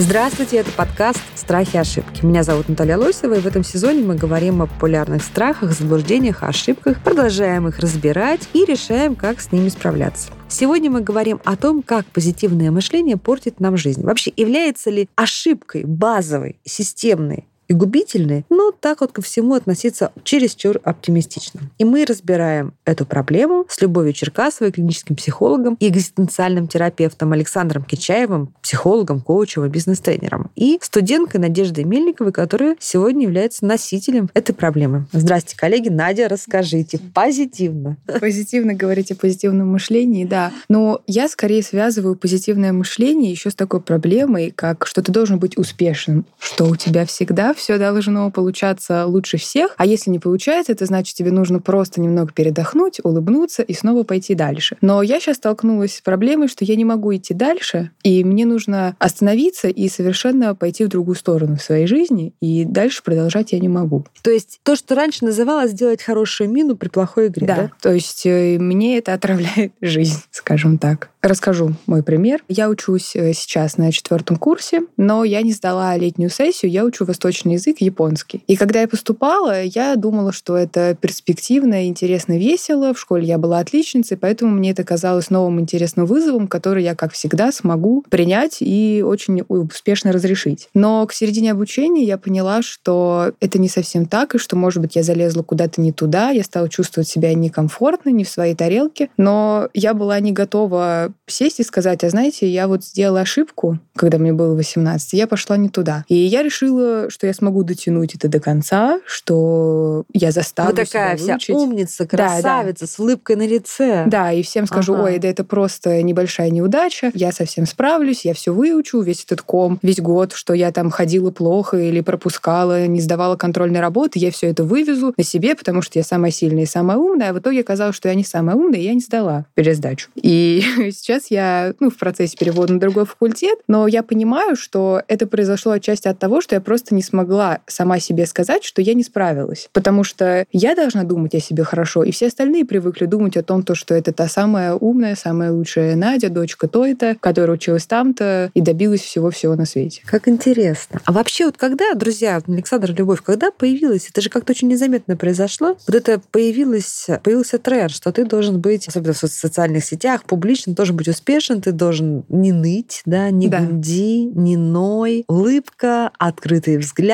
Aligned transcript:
Здравствуйте, 0.00 0.56
это 0.56 0.72
подкаст 0.72 1.20
«Страхи 1.34 1.76
и 1.76 1.78
ошибки». 1.78 2.24
Меня 2.24 2.42
зовут 2.42 2.70
Наталья 2.70 2.96
Лосева, 2.96 3.34
и 3.34 3.40
в 3.40 3.46
этом 3.46 3.62
сезоне 3.62 4.02
мы 4.02 4.14
говорим 4.14 4.62
о 4.62 4.66
популярных 4.66 5.22
страхах, 5.22 5.72
заблуждениях, 5.72 6.42
ошибках, 6.42 7.02
продолжаем 7.04 7.68
их 7.68 7.78
разбирать 7.80 8.48
и 8.54 8.64
решаем, 8.64 9.14
как 9.14 9.42
с 9.42 9.52
ними 9.52 9.68
справляться. 9.68 10.30
Сегодня 10.48 10.90
мы 10.90 11.02
говорим 11.02 11.38
о 11.44 11.54
том, 11.54 11.82
как 11.82 12.06
позитивное 12.06 12.70
мышление 12.70 13.18
портит 13.18 13.60
нам 13.60 13.76
жизнь. 13.76 14.02
Вообще, 14.02 14.32
является 14.38 14.88
ли 14.88 15.06
ошибкой 15.16 15.84
базовой, 15.84 16.56
системной 16.64 17.44
и 17.70 17.72
губительны, 17.72 18.44
но 18.50 18.72
так 18.72 19.00
вот 19.00 19.12
ко 19.12 19.22
всему 19.22 19.54
относиться 19.54 20.10
чересчур 20.24 20.80
оптимистично. 20.82 21.60
И 21.78 21.84
мы 21.84 22.04
разбираем 22.04 22.74
эту 22.84 23.06
проблему 23.06 23.64
с 23.68 23.80
Любовью 23.80 24.12
Черкасовой, 24.12 24.72
клиническим 24.72 25.14
психологом 25.14 25.76
и 25.78 25.88
экзистенциальным 25.88 26.66
терапевтом 26.66 27.32
Александром 27.32 27.84
Кичаевым, 27.84 28.52
психологом, 28.60 29.20
коучем 29.20 29.64
и 29.64 29.68
бизнес-тренером, 29.68 30.50
и 30.56 30.80
студенткой 30.82 31.40
Надеждой 31.40 31.84
Мельниковой, 31.84 32.32
которая 32.32 32.74
сегодня 32.80 33.22
является 33.22 33.64
носителем 33.64 34.30
этой 34.34 34.52
проблемы. 34.52 35.06
Здрасте, 35.12 35.56
коллеги. 35.56 35.90
Надя, 35.90 36.28
расскажите 36.28 36.98
позитивно. 37.14 37.98
Позитивно 38.20 38.74
говорить 38.74 39.12
о 39.12 39.14
позитивном 39.14 39.68
мышлении, 39.68 40.24
да. 40.24 40.52
Но 40.68 41.02
я 41.06 41.28
скорее 41.28 41.62
связываю 41.62 42.16
позитивное 42.16 42.72
мышление 42.72 43.30
еще 43.30 43.50
с 43.50 43.54
такой 43.54 43.80
проблемой, 43.80 44.50
как 44.50 44.88
что 44.88 45.02
ты 45.02 45.12
должен 45.12 45.38
быть 45.38 45.56
успешным, 45.56 46.26
что 46.40 46.64
у 46.64 46.74
тебя 46.74 47.06
всегда 47.06 47.54
все 47.60 47.78
должно 47.78 48.30
получаться 48.30 49.06
лучше 49.06 49.36
всех, 49.36 49.74
а 49.76 49.86
если 49.86 50.10
не 50.10 50.18
получается, 50.18 50.72
это 50.72 50.86
значит, 50.86 51.14
тебе 51.14 51.30
нужно 51.30 51.60
просто 51.60 52.00
немного 52.00 52.32
передохнуть, 52.32 53.00
улыбнуться 53.02 53.62
и 53.62 53.74
снова 53.74 54.02
пойти 54.02 54.34
дальше. 54.34 54.76
Но 54.80 55.02
я 55.02 55.20
сейчас 55.20 55.36
столкнулась 55.36 55.96
с 55.96 56.00
проблемой, 56.00 56.48
что 56.48 56.64
я 56.64 56.74
не 56.74 56.84
могу 56.84 57.14
идти 57.14 57.34
дальше, 57.34 57.90
и 58.02 58.24
мне 58.24 58.46
нужно 58.46 58.96
остановиться 58.98 59.68
и 59.68 59.88
совершенно 59.88 60.54
пойти 60.54 60.84
в 60.84 60.88
другую 60.88 61.14
сторону 61.14 61.56
в 61.56 61.62
своей 61.62 61.86
жизни, 61.86 62.32
и 62.40 62.64
дальше 62.64 63.02
продолжать 63.02 63.52
я 63.52 63.60
не 63.60 63.68
могу. 63.68 64.04
То 64.22 64.30
есть 64.30 64.60
то, 64.62 64.74
что 64.74 64.94
раньше 64.94 65.24
называлось 65.24 65.72
сделать 65.72 66.02
хорошую 66.02 66.50
мину 66.50 66.76
при 66.76 66.88
плохой 66.88 67.28
игре, 67.28 67.46
да? 67.46 67.56
да? 67.56 67.72
То 67.80 67.92
есть 67.92 68.24
э, 68.24 68.58
мне 68.58 68.98
это 68.98 69.12
отравляет 69.12 69.72
жизнь, 69.80 70.22
скажем 70.30 70.78
так. 70.78 71.10
Расскажу 71.22 71.74
мой 71.86 72.02
пример. 72.02 72.42
Я 72.48 72.70
учусь 72.70 73.14
э, 73.14 73.34
сейчас 73.34 73.76
на 73.76 73.92
четвертом 73.92 74.36
курсе, 74.36 74.82
но 74.96 75.22
я 75.24 75.42
не 75.42 75.52
сдала 75.52 75.94
летнюю 75.96 76.30
сессию, 76.30 76.70
я 76.70 76.84
учу 76.84 77.04
восточный 77.04 77.49
язык 77.50 77.78
японский. 77.80 78.42
И 78.46 78.56
когда 78.56 78.80
я 78.80 78.88
поступала, 78.88 79.62
я 79.62 79.96
думала, 79.96 80.32
что 80.32 80.56
это 80.56 80.96
перспективно, 81.00 81.86
интересно, 81.86 82.38
весело. 82.38 82.94
В 82.94 83.00
школе 83.00 83.26
я 83.26 83.38
была 83.38 83.58
отличницей, 83.58 84.16
поэтому 84.16 84.52
мне 84.52 84.70
это 84.70 84.84
казалось 84.84 85.30
новым 85.30 85.60
интересным 85.60 86.06
вызовом, 86.06 86.48
который 86.48 86.82
я, 86.82 86.94
как 86.94 87.12
всегда, 87.12 87.52
смогу 87.52 88.04
принять 88.08 88.58
и 88.60 89.02
очень 89.06 89.42
успешно 89.48 90.12
разрешить. 90.12 90.68
Но 90.74 91.06
к 91.06 91.12
середине 91.12 91.52
обучения 91.52 92.04
я 92.04 92.18
поняла, 92.18 92.62
что 92.62 93.32
это 93.40 93.58
не 93.58 93.68
совсем 93.68 94.06
так, 94.06 94.34
и 94.34 94.38
что, 94.38 94.56
может 94.56 94.80
быть, 94.82 94.96
я 94.96 95.02
залезла 95.02 95.42
куда-то 95.42 95.80
не 95.80 95.92
туда, 95.92 96.30
я 96.30 96.42
стала 96.42 96.68
чувствовать 96.68 97.08
себя 97.08 97.34
некомфортно, 97.34 98.10
не 98.10 98.24
в 98.24 98.28
своей 98.28 98.54
тарелке, 98.54 99.10
но 99.16 99.68
я 99.74 99.94
была 99.94 100.18
не 100.20 100.32
готова 100.32 101.12
сесть 101.26 101.60
и 101.60 101.64
сказать, 101.64 102.04
а 102.04 102.10
знаете, 102.10 102.48
я 102.48 102.68
вот 102.68 102.84
сделала 102.84 103.20
ошибку, 103.20 103.78
когда 103.96 104.18
мне 104.18 104.32
было 104.32 104.54
18, 104.54 105.12
я 105.14 105.26
пошла 105.26 105.56
не 105.56 105.68
туда. 105.68 106.04
И 106.08 106.14
я 106.14 106.42
решила, 106.42 107.10
что 107.10 107.26
я 107.30 107.34
смогу 107.34 107.62
дотянуть 107.62 108.14
это 108.14 108.28
до 108.28 108.40
конца, 108.40 109.00
что 109.06 110.04
я 110.12 110.32
заставлю 110.32 110.74
Вы 110.74 110.84
такая 110.84 111.16
себя 111.16 111.38
вся 111.38 111.54
умница, 111.54 112.06
красавица, 112.06 112.80
да, 112.80 112.86
да. 112.86 112.86
с 112.86 112.98
улыбкой 112.98 113.36
на 113.36 113.46
лице. 113.46 114.04
Да, 114.06 114.32
и 114.32 114.42
всем 114.42 114.66
скажу, 114.66 114.94
ага. 114.94 115.04
ой, 115.04 115.18
да 115.18 115.28
это 115.28 115.44
просто 115.44 116.02
небольшая 116.02 116.50
неудача, 116.50 117.12
я 117.14 117.32
совсем 117.32 117.66
справлюсь, 117.66 118.24
я 118.24 118.34
все 118.34 118.52
выучу, 118.52 119.00
весь 119.00 119.24
этот 119.24 119.42
ком, 119.42 119.78
весь 119.82 120.00
год, 120.00 120.32
что 120.32 120.54
я 120.54 120.72
там 120.72 120.90
ходила 120.90 121.30
плохо 121.30 121.76
или 121.76 122.00
пропускала, 122.00 122.86
не 122.86 123.00
сдавала 123.00 123.36
контрольной 123.36 123.80
работы, 123.80 124.18
я 124.18 124.30
все 124.30 124.48
это 124.48 124.64
вывезу 124.64 125.14
на 125.16 125.22
себе, 125.24 125.54
потому 125.54 125.82
что 125.82 125.98
я 125.98 126.02
самая 126.02 126.32
сильная 126.32 126.64
и 126.64 126.66
самая 126.66 126.98
умная, 126.98 127.30
а 127.30 127.32
в 127.32 127.38
итоге 127.38 127.60
оказалось, 127.60 127.96
что 127.96 128.08
я 128.08 128.14
не 128.14 128.24
самая 128.24 128.56
умная, 128.56 128.80
и 128.80 128.84
я 128.84 128.94
не 128.94 129.00
сдала 129.00 129.46
пересдачу. 129.54 130.08
И 130.16 130.62
сейчас 130.90 131.30
я 131.30 131.74
ну, 131.78 131.90
в 131.90 131.96
процессе 131.96 132.36
перевода 132.36 132.72
на 132.72 132.80
другой 132.80 133.04
факультет, 133.04 133.60
но 133.68 133.86
я 133.86 134.02
понимаю, 134.02 134.56
что 134.56 135.02
это 135.06 135.26
произошло 135.26 135.72
отчасти 135.72 136.08
от 136.08 136.18
того, 136.18 136.40
что 136.40 136.56
я 136.56 136.60
просто 136.60 136.94
не 136.94 137.02
смогла 137.02 137.19
сама 137.66 137.98
себе 137.98 138.26
сказать, 138.26 138.64
что 138.64 138.82
я 138.82 138.94
не 138.94 139.02
справилась. 139.02 139.68
Потому 139.72 140.04
что 140.04 140.44
я 140.52 140.74
должна 140.74 141.04
думать 141.04 141.34
о 141.34 141.40
себе 141.40 141.64
хорошо, 141.64 142.02
и 142.02 142.10
все 142.10 142.26
остальные 142.26 142.64
привыкли 142.64 143.06
думать 143.06 143.36
о 143.36 143.42
том, 143.42 143.62
то, 143.62 143.74
что 143.74 143.94
это 143.94 144.12
та 144.12 144.28
самая 144.28 144.74
умная, 144.74 145.16
самая 145.16 145.52
лучшая 145.52 145.96
Надя, 145.96 146.30
дочка 146.30 146.68
той-то, 146.68 147.16
которая 147.20 147.56
училась 147.56 147.86
там-то 147.86 148.50
и 148.54 148.60
добилась 148.60 149.00
всего-всего 149.00 149.54
на 149.54 149.64
свете. 149.64 150.02
Как 150.06 150.28
интересно. 150.28 151.00
А 151.04 151.12
вообще 151.12 151.46
вот 151.46 151.56
когда, 151.56 151.94
друзья, 151.94 152.40
Александр 152.46 152.92
Любовь, 152.92 153.22
когда 153.22 153.50
появилась, 153.50 154.08
это 154.08 154.20
же 154.20 154.30
как-то 154.30 154.52
очень 154.52 154.68
незаметно 154.68 155.16
произошло, 155.16 155.76
вот 155.86 155.94
это 155.94 156.20
появилось, 156.30 157.06
появился 157.22 157.58
тренд, 157.58 157.90
что 157.90 158.12
ты 158.12 158.24
должен 158.24 158.60
быть, 158.60 158.88
особенно 158.88 159.12
в 159.12 159.18
социальных 159.18 159.84
сетях, 159.84 160.24
публично, 160.24 160.74
должен 160.74 160.96
быть 160.96 161.08
успешен, 161.08 161.60
ты 161.60 161.72
должен 161.72 162.24
не 162.28 162.52
ныть, 162.52 163.02
да, 163.04 163.30
не 163.30 163.48
да. 163.48 163.60
гунди, 163.60 164.24
не 164.24 164.56
ной, 164.56 165.24
улыбка, 165.28 166.10
открытый 166.18 166.78
взгляд, 166.78 167.09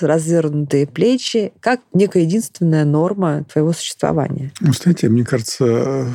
развернутые 0.00 0.86
плечи, 0.86 1.52
как 1.60 1.80
некая 1.92 2.22
единственная 2.22 2.84
норма 2.84 3.44
твоего 3.44 3.72
существования. 3.72 4.52
Ну, 4.60 4.72
знаете, 4.72 5.08
мне 5.08 5.24
кажется, 5.24 6.06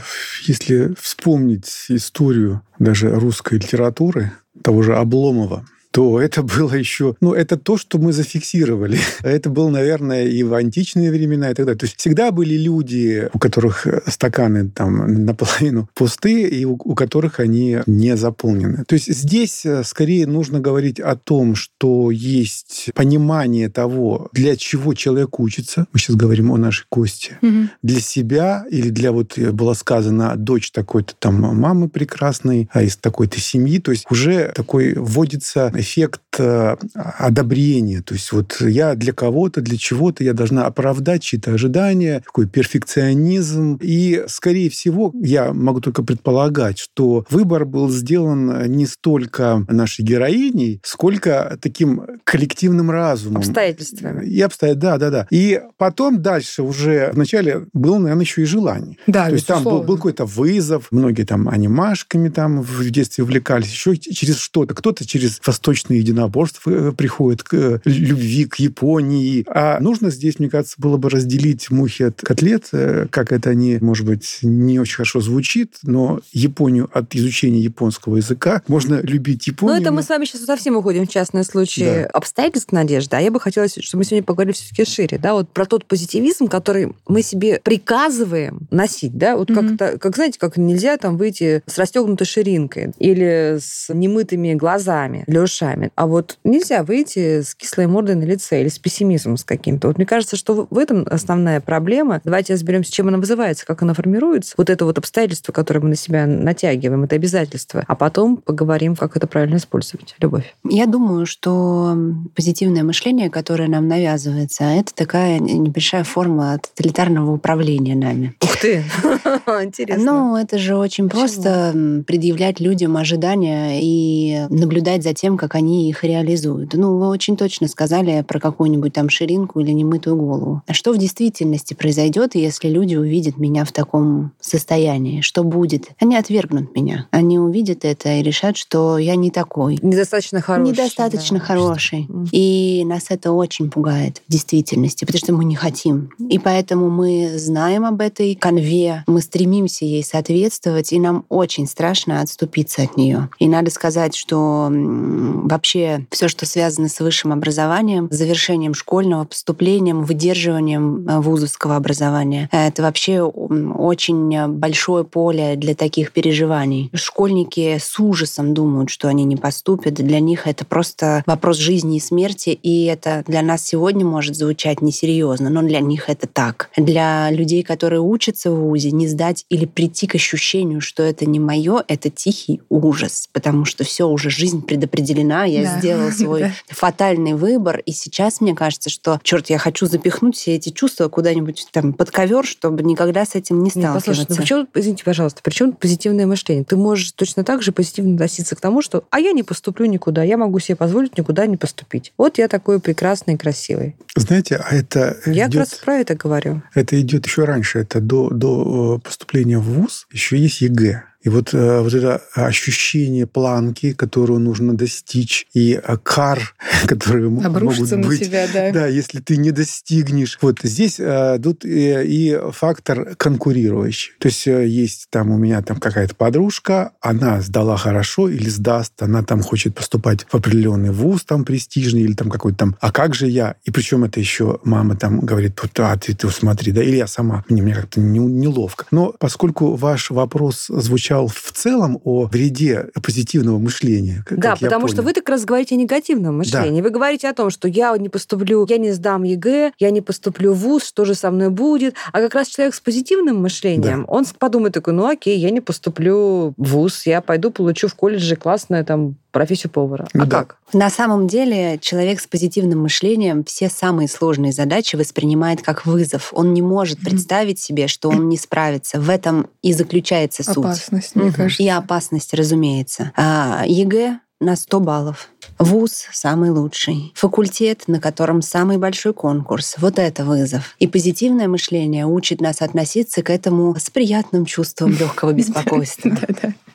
если 0.44 0.94
вспомнить 1.00 1.86
историю 1.90 2.62
даже 2.80 3.14
русской 3.14 3.56
литературы, 3.56 4.32
того 4.64 4.82
же 4.84 4.96
Обломова, 4.96 5.66
то 5.92 6.22
это 6.22 6.42
было 6.42 6.74
еще... 6.74 7.16
Ну, 7.22 7.34
это 7.34 7.58
то, 7.58 7.78
что 7.78 8.00
мы 8.00 8.14
зафиксировали. 8.14 8.98
Это 9.22 9.50
было, 9.50 9.70
наверное, 9.70 10.26
и 10.26 10.44
в 10.44 10.54
античные 10.54 11.12
времена 11.12 11.52
и 11.52 11.54
так 11.54 11.66
далее. 11.66 11.80
То 11.80 11.86
есть 11.86 12.00
всегда 12.00 12.32
были 12.32 12.56
люди, 12.56 13.30
у 13.34 13.40
которых 13.40 13.86
стаканы 14.08 14.70
там 14.70 15.26
наполовину 15.26 15.90
пустые, 15.94 16.48
и 16.50 16.66
у, 16.66 16.74
у 16.74 16.96
которых 16.96 17.40
они 17.40 17.80
не 17.86 18.16
заполнены. 18.16 18.84
То 18.86 18.96
есть 18.96 19.14
здесь 19.14 19.66
э, 19.66 19.84
скорее 19.84 20.28
нужно 20.28 20.60
говорить 20.60 21.00
о 21.00 21.16
том, 21.16 21.56
что 21.56 22.12
есть 22.12 22.92
понимание 22.96 23.70
того, 23.70 24.30
для 24.34 24.56
чего 24.56 24.94
человек 24.94 25.40
учится. 25.40 25.88
Мы 25.92 26.00
сейчас 26.00 26.16
говорим 26.16 26.52
о 26.52 26.58
нашей 26.58 26.86
кости. 26.90 27.38
Угу. 27.42 27.70
Для 27.84 28.00
себя 28.00 28.66
или 28.70 28.90
для, 28.90 29.12
вот 29.12 29.38
э, 29.38 29.52
было 29.52 29.74
сказано, 29.74 30.36
дочь 30.38 30.72
такой-то 30.72 31.14
там 31.20 31.36
мамы 31.36 31.90
прекрасной, 31.90 32.70
а 32.72 32.84
из 32.84 32.96
такой-то 32.98 33.40
семьи. 33.40 33.80
То 33.80 33.92
есть 33.92 34.06
уже 34.10 34.52
такой 34.56 34.94
вводится 34.94 35.72
эффект 35.82 36.22
одобрения. 36.40 38.02
То 38.02 38.14
есть 38.14 38.32
вот 38.32 38.58
я 38.62 38.96
для 38.96 39.14
кого-то, 39.14 39.62
для 39.62 39.78
чего-то 39.78 40.24
я 40.24 40.34
должна 40.34 40.66
оправдать 40.66 41.24
чьи-то 41.24 41.54
ожидания, 41.54 42.22
такой 42.26 42.48
перфекционизм. 42.48 43.78
И, 43.82 44.24
скорее 44.28 44.70
всего, 44.70 45.12
я 45.22 45.54
могу 45.54 45.82
только 45.82 46.04
предполагать, 46.04 46.78
что 46.78 47.26
выбор 47.30 47.66
был 47.66 47.90
сделан 47.90 48.72
не 48.72 48.86
столько 48.86 49.66
нашей 49.68 50.04
героиней, 50.04 50.80
сколько 50.84 51.58
таким 51.62 52.04
коллективным 52.24 52.92
разумом. 52.92 53.38
Обстоятельствами. 53.38 54.26
И 54.26 54.42
обстоят, 54.42 54.80
да, 54.80 54.98
да, 54.98 55.10
да. 55.10 55.28
И 55.32 55.62
потом 55.78 56.22
дальше 56.22 56.64
уже 56.64 57.12
вначале 57.14 57.66
было, 57.74 57.98
наверное, 57.98 58.24
еще 58.24 58.44
и 58.44 58.46
желание. 58.46 58.98
Да, 59.08 59.28
То 59.28 59.34
есть 59.34 59.48
там 59.48 59.64
был, 59.64 59.82
был 59.84 59.96
какой-то 59.96 60.26
вызов, 60.26 60.88
многие 60.92 61.24
там 61.24 61.50
анимашками 61.50 62.30
там 62.30 62.62
в 62.62 62.90
детстве 62.90 63.24
увлекались, 63.24 63.72
еще 63.72 63.98
через 63.98 64.38
что-то. 64.38 64.74
Кто-то 64.74 65.06
через 65.06 65.40
восточный 65.46 65.82
восточное 65.82 65.98
единоборство 66.32 66.72
э, 66.72 66.92
приходит 66.92 67.44
к 67.44 67.54
э, 67.54 67.80
любви 67.86 68.46
к 68.46 68.56
Японии. 68.56 69.46
А 69.48 69.80
нужно 69.80 70.10
здесь, 70.10 70.40
мне 70.40 70.50
кажется, 70.50 70.76
было 70.78 70.98
бы 70.98 71.10
разделить 71.10 71.70
мухи 71.70 72.04
от 72.04 72.22
котлет, 72.22 72.70
э, 72.72 73.08
как 73.10 73.32
это 73.32 73.52
они, 73.52 73.78
может 73.82 74.06
быть, 74.06 74.40
не 74.42 74.80
очень 74.80 74.96
хорошо 74.96 75.22
звучит, 75.22 75.76
но 75.84 76.20
Японию 76.32 76.90
от 76.94 77.16
изучения 77.16 77.60
японского 77.60 78.18
языка 78.18 78.62
можно 78.68 79.02
любить 79.02 79.48
Японию. 79.48 79.76
Ну, 79.78 79.82
это 79.82 79.92
мы 79.92 80.04
с 80.04 80.10
вами 80.10 80.26
сейчас 80.26 80.46
совсем 80.46 80.76
уходим 80.76 81.06
в 81.06 81.10
частные 81.10 81.44
случаи 81.44 82.04
да. 82.04 82.06
обстоятельств, 82.14 82.72
Надежда. 82.72 83.18
А 83.18 83.22
я 83.22 83.32
бы 83.32 83.40
хотела, 83.40 83.68
чтобы 83.68 84.00
мы 84.00 84.06
сегодня 84.06 84.24
поговорили 84.24 84.54
все-таки 84.54 84.86
шире, 84.86 85.18
да, 85.18 85.34
вот 85.34 85.50
про 85.50 85.66
тот 85.66 85.86
позитивизм, 85.86 86.48
который 86.48 86.94
мы 87.08 87.22
себе 87.22 87.60
приказываем 87.64 88.68
носить, 88.72 89.18
да, 89.18 89.36
вот 89.36 89.50
mm-hmm. 89.50 89.78
как-то, 89.78 89.98
как 90.00 90.16
знаете, 90.16 90.40
как 90.40 90.58
нельзя 90.58 90.98
там 90.98 91.18
выйти 91.18 91.64
с 91.66 91.78
расстегнутой 91.78 92.26
ширинкой 92.26 92.94
или 92.98 93.58
с 93.60 93.94
немытыми 93.94 94.54
глазами, 94.54 95.24
лежа 95.28 95.52
ушами. 95.52 95.92
А 95.96 96.08
вот 96.12 96.38
нельзя 96.44 96.84
выйти 96.84 97.42
с 97.42 97.56
кислой 97.56 97.88
мордой 97.88 98.16
на 98.16 98.24
лице 98.24 98.62
или 98.62 98.68
с 98.70 98.78
пессимизмом 98.78 99.38
с 99.38 99.44
каким-то. 99.44 99.88
Вот 99.88 99.98
мне 99.98 100.06
кажется, 100.06 100.36
что 100.36 100.68
в 100.70 100.78
этом 100.78 101.06
основная 101.10 101.60
проблема. 101.60 102.22
Давайте 102.24 102.54
разберемся, 102.54 102.92
чем 102.92 103.08
она 103.08 103.18
вызывается, 103.18 103.66
как 103.66 103.82
она 103.82 103.94
формируется. 103.94 104.54
Вот 104.58 104.70
это 104.70 104.86
вот 104.86 104.98
обстоятельство, 104.98 105.52
которое 105.52 105.80
мы 105.80 105.90
на 105.90 105.96
себя 105.96 106.26
натягиваем, 106.26 107.04
это 107.04 107.16
обязательство. 107.16 107.84
А 107.88 107.96
потом 107.96 108.38
поговорим, 108.38 108.96
как 108.96 109.18
это 109.18 109.28
правильно 109.28 109.58
использовать. 109.58 110.16
Любовь. 110.20 110.54
Я 110.68 110.86
думаю, 110.86 111.26
что 111.26 111.98
позитивное 112.36 112.84
мышление, 112.84 113.30
которое 113.30 113.68
нам 113.68 113.88
навязывается, 113.88 114.66
это 114.66 114.94
такая 114.94 115.40
небольшая 115.40 116.04
форма 116.04 116.60
тоталитарного 116.60 117.32
управления 117.32 117.96
нами. 117.96 118.36
Ух 118.42 118.58
ты! 118.58 118.84
Интересно. 119.64 120.04
Ну, 120.04 120.36
это 120.36 120.58
же 120.58 120.76
очень 120.76 121.10
просто 121.10 122.04
предъявлять 122.06 122.60
людям 122.60 122.98
ожидания 122.98 123.80
и 123.82 124.46
наблюдать 124.50 125.04
за 125.04 125.14
тем, 125.14 125.38
как 125.38 125.56
они 125.56 125.90
их 125.90 126.01
реализуют. 126.04 126.74
Ну, 126.74 126.98
вы 126.98 127.08
очень 127.08 127.38
точно 127.38 127.68
сказали 127.68 128.24
про 128.28 128.40
какую-нибудь 128.40 128.94
там 128.94 129.10
ширинку 129.10 129.60
или 129.60 129.72
немытую 129.72 130.16
голову. 130.16 130.62
А 130.68 130.74
что 130.74 130.92
в 130.92 130.98
действительности 130.98 131.74
произойдет, 131.74 132.36
если 132.36 132.70
люди 132.70 132.96
увидят 132.96 133.38
меня 133.38 133.66
в 133.66 133.72
таком 133.72 134.32
состоянии? 134.40 135.22
Что 135.22 135.44
будет? 135.44 135.90
Они 136.00 136.16
отвергнут 136.16 136.76
меня. 136.76 137.08
Они 137.12 137.40
увидят 137.40 137.86
это 137.86 138.10
и 138.20 138.24
решат, 138.24 138.58
что 138.58 138.98
я 138.98 139.16
не 139.16 139.32
такой. 139.32 139.80
Недостаточно 139.82 140.42
хороший. 140.42 140.72
Недостаточно 140.72 141.40
да. 141.40 141.46
хороший. 141.46 142.08
И 142.32 142.84
нас 142.86 143.06
это 143.10 143.32
очень 143.32 143.70
пугает 143.70 144.22
в 144.28 144.32
действительности, 144.32 145.06
потому 145.06 145.20
что 145.20 145.34
мы 145.34 145.46
не 145.46 145.56
хотим. 145.56 146.12
И 146.30 146.40
поэтому 146.40 146.90
мы 146.90 147.34
знаем 147.38 147.86
об 147.86 148.02
этой 148.02 148.36
конве, 148.36 149.04
мы 149.08 149.22
стремимся 149.22 149.86
ей 149.86 150.04
соответствовать, 150.04 150.94
и 150.94 151.00
нам 151.00 151.26
очень 151.30 151.68
страшно 151.68 152.22
отступиться 152.22 152.84
от 152.84 152.98
нее. 152.98 153.30
И 153.40 153.48
надо 153.48 153.72
сказать, 153.72 154.16
что 154.16 154.70
вообще 154.72 155.91
все, 156.10 156.28
что 156.28 156.46
связано 156.46 156.90
с 156.90 157.00
высшим 157.00 157.34
образованием, 157.34 158.08
завершением 158.12 158.74
школьного, 158.74 159.26
поступлением, 159.26 160.04
выдерживанием 160.04 161.08
э, 161.08 161.20
вузовского 161.20 161.76
образования, 161.76 162.50
это 162.52 162.82
вообще 162.82 163.22
очень 163.22 164.48
большое 164.48 165.04
поле 165.04 165.56
для 165.56 165.76
таких 165.76 166.12
переживаний. 166.12 166.90
Школьники 166.94 167.78
с 167.80 168.00
ужасом 168.00 168.54
думают, 168.54 168.90
что 168.90 169.08
они 169.08 169.24
не 169.26 169.36
поступят. 169.36 169.96
Для 169.96 170.20
них 170.20 170.48
это 170.48 170.66
просто 170.66 171.24
вопрос 171.26 171.58
жизни 171.58 171.98
и 171.98 172.00
смерти, 172.00 172.50
и 172.50 172.86
это 172.86 173.24
для 173.28 173.42
нас 173.42 173.64
сегодня 173.64 174.06
может 174.06 174.36
звучать 174.36 174.82
несерьезно, 174.82 175.50
но 175.50 175.62
для 175.62 175.80
них 175.80 176.10
это 176.10 176.28
так. 176.28 176.70
Для 176.76 177.30
людей, 177.32 177.64
которые 177.64 178.02
учатся 178.02 178.52
в 178.52 178.56
ВУЗе, 178.56 178.92
не 178.92 179.08
сдать 179.08 179.46
или 179.50 179.66
прийти 179.66 180.08
к 180.08 180.16
ощущению, 180.16 180.82
что 180.82 181.04
это 181.04 181.26
не 181.26 181.40
мое, 181.40 181.84
это 181.88 182.10
тихий 182.10 182.62
ужас, 182.70 183.30
потому 183.34 183.66
что 183.66 183.84
все 183.84 184.08
уже 184.08 184.30
жизнь 184.30 184.62
предопределена, 184.62 185.46
я 185.46 185.64
да. 185.64 185.81
Сделала 185.82 186.12
свой 186.18 186.52
фатальный 186.68 187.34
выбор, 187.34 187.82
и 187.86 187.92
сейчас 187.92 188.42
мне 188.42 188.56
кажется, 188.56 188.90
что, 188.90 189.20
черт, 189.24 189.50
я 189.50 189.58
хочу 189.58 189.86
запихнуть 189.86 190.36
все 190.36 190.56
эти 190.56 190.70
чувства 190.70 191.10
куда-нибудь 191.10 191.68
там 191.72 191.94
под 191.94 192.12
ковер, 192.12 192.46
чтобы 192.46 192.84
никогда 192.84 193.26
с 193.26 193.36
этим 193.36 193.64
не 193.64 193.70
сталкиваться. 193.70 194.12
Послушай, 194.12 194.26
ну 194.30 194.36
почему, 194.36 194.68
извините, 194.76 195.04
пожалуйста, 195.04 195.42
причем 195.44 195.74
позитивное 195.74 196.26
мышление? 196.26 196.64
Ты 196.64 196.78
можешь 196.78 197.12
точно 197.12 197.44
так 197.44 197.62
же 197.62 197.72
позитивно 197.72 198.14
относиться 198.14 198.56
к 198.56 198.62
тому, 198.62 198.82
что 198.82 199.04
а 199.10 199.20
я 199.20 199.32
не 199.32 199.44
поступлю 199.44 199.86
никуда, 199.86 200.24
я 200.24 200.38
могу 200.38 200.60
себе 200.60 200.76
позволить 200.76 201.18
никуда 201.18 201.46
не 201.46 201.58
поступить. 201.58 202.14
Вот 202.18 202.38
я 202.38 202.48
такой 202.48 202.80
прекрасный 202.80 203.36
и 203.36 203.38
красивый. 203.38 203.96
Знаете, 204.16 204.58
а 204.58 204.76
это 204.76 205.18
Я 205.26 205.48
идет, 205.48 205.52
как 205.52 205.60
раз 205.60 205.74
про 205.76 205.96
это 205.96 206.16
говорю. 206.16 206.62
Это 206.74 207.00
идет 207.00 207.26
еще 207.26 207.46
раньше, 207.46 207.80
это 207.80 208.00
до, 208.00 208.30
до 208.30 208.98
э, 208.98 209.00
поступления 209.00 209.58
в 209.58 209.64
ВУЗ, 209.64 210.08
еще 210.12 210.38
есть 210.38 210.62
ЕГЭ. 210.62 211.04
И 211.22 211.30
вот, 211.30 211.54
э, 211.54 211.82
вот 211.82 211.94
это 211.94 212.22
ощущение 212.34 213.28
планки, 213.28 213.94
которую 213.94 214.40
нужно 214.40 214.76
достичь, 214.76 215.48
и 215.54 215.80
э, 215.82 215.98
кар, 216.02 216.56
которые 216.88 217.28
Обрушится 217.46 217.98
могут 217.98 218.10
быть. 218.10 218.22
на 218.22 218.26
тебя, 218.26 218.48
да. 218.52 218.72
Да, 218.72 218.88
если 218.88 219.20
ты 219.20 219.38
не 219.38 219.52
достигнешь. 219.52 220.40
Вот 220.42 220.60
здесь 220.64 221.00
э, 221.00 221.40
тут 221.42 221.64
и, 221.64 222.40
фактор 222.52 223.16
конкурирующий. 223.16 224.14
То 224.20 224.28
есть 224.28 224.46
есть 224.46 225.08
там 225.10 225.32
у 225.32 225.38
меня 225.38 225.62
там 225.62 225.78
какая-то 225.78 226.16
подружка, 226.16 226.94
она 227.02 227.42
сдала 227.42 227.78
хорошо 227.78 228.28
или 228.28 228.50
сдаст, 228.50 229.02
она 229.02 229.24
там 229.24 229.42
хочет 229.42 229.76
поступать 229.76 230.26
в 230.28 230.36
определенный 230.36 230.92
вуз 230.92 231.24
там 231.24 231.46
престижный 231.46 232.02
или 232.02 232.14
там 232.14 232.30
какой-то 232.30 232.58
там, 232.58 232.76
а 232.80 232.92
как 232.92 233.14
же 233.14 233.28
я? 233.28 233.56
И 233.64 233.72
причем 233.72 234.04
это 234.04 234.20
еще 234.20 234.60
мама 234.64 234.96
там 234.96 235.20
говорит, 235.20 235.60
вот, 235.62 235.80
а 235.80 235.96
ты, 235.98 236.14
ты 236.14 236.30
смотри, 236.30 236.72
да, 236.72 236.82
или 236.82 236.96
я 236.96 237.08
сама, 237.08 237.44
мне, 237.48 237.62
мне 237.62 237.76
как-то 237.76 238.00
неловко. 238.00 238.86
Но 238.92 239.14
поскольку 239.20 239.76
ваш 239.76 240.10
вопрос 240.10 240.68
звучал 240.68 241.11
звучал 241.12 241.28
в 241.28 241.52
целом 241.52 242.00
о 242.04 242.26
вреде 242.26 242.88
позитивного 243.04 243.58
мышления. 243.60 244.24
Как, 244.26 244.40
да, 244.40 244.52
как 244.52 244.60
потому 244.60 244.88
что 244.88 245.02
вы 245.02 245.14
так 245.14 245.28
раз 245.30 245.46
говорите 245.46 245.76
о 245.76 245.78
негативном 245.78 246.38
мышлении. 246.38 246.82
Да. 246.82 246.84
Вы 246.84 246.90
говорите 246.90 247.30
о 247.30 247.34
том, 247.34 247.50
что 247.50 247.68
я 247.68 247.96
не 247.98 248.10
поступлю, 248.10 248.66
я 248.70 248.78
не 248.78 248.92
сдам 248.92 249.24
ЕГЭ, 249.24 249.74
я 249.80 249.92
не 249.92 250.02
поступлю 250.02 250.54
в 250.54 250.60
ВУЗ, 250.60 250.86
что 250.86 251.06
же 251.06 251.16
со 251.16 251.32
мной 251.32 251.50
будет. 251.50 251.96
А 252.12 252.20
как 252.20 252.36
раз 252.36 252.48
человек 252.48 252.76
с 252.76 252.80
позитивным 252.80 253.42
мышлением, 253.42 254.06
да. 254.06 254.14
он 254.14 254.26
подумает 254.40 254.74
такой, 254.74 254.94
ну 254.94 255.08
окей, 255.08 255.38
я 255.38 255.50
не 255.50 255.62
поступлю 255.62 256.54
в 256.58 256.70
ВУЗ, 256.70 257.06
я 257.06 257.22
пойду 257.22 257.52
получу 257.52 257.88
в 257.88 257.96
колледже 257.96 258.36
классное 258.36 258.84
там 258.84 259.16
профессию 259.32 259.72
повара. 259.72 260.08
А 260.14 260.26
да. 260.26 260.26
как? 260.26 260.58
На 260.74 260.90
самом 260.90 261.28
деле 261.28 261.80
человек 261.80 262.20
с 262.20 262.28
позитивным 262.28 262.80
мышлением 262.80 263.44
все 263.44 263.70
самые 263.70 264.08
сложные 264.08 264.52
задачи 264.52 264.96
воспринимает 264.96 265.62
как 265.62 265.86
вызов. 265.86 266.30
Он 266.34 266.54
не 266.54 266.62
может 266.62 267.00
представить 267.00 267.60
себе, 267.60 267.88
что 267.88 268.10
он 268.10 268.30
не 268.30 268.38
справится. 268.38 269.00
В 269.00 269.10
этом 269.10 269.48
и 269.62 269.74
заключается 269.74 270.44
суть. 270.44 270.58
Опасность, 270.58 271.16
мне 271.16 271.32
кажется. 271.32 271.64
И 271.64 271.68
опасность, 271.68 272.34
разумеется. 272.34 273.12
А 273.16 273.64
ЕГЭ 273.66 274.20
на 274.42 274.56
100 274.56 274.80
баллов. 274.80 275.30
Вуз 275.60 276.08
самый 276.12 276.50
лучший. 276.50 277.14
Факультет, 277.16 277.84
на 277.88 278.00
котором 278.00 278.42
самый 278.42 278.78
большой 278.78 279.14
конкурс. 279.14 279.76
Вот 279.78 280.00
это 280.00 280.26
вызов. 280.26 280.76
И 280.80 280.88
позитивное 280.88 281.48
мышление 281.48 282.06
учит 282.06 282.42
нас 282.42 282.62
относиться 282.62 283.22
к 283.22 283.30
этому 283.30 283.76
с 283.78 283.90
приятным 283.90 284.46
чувством 284.46 284.92
легкого 284.92 285.34
беспокойства. 285.34 286.12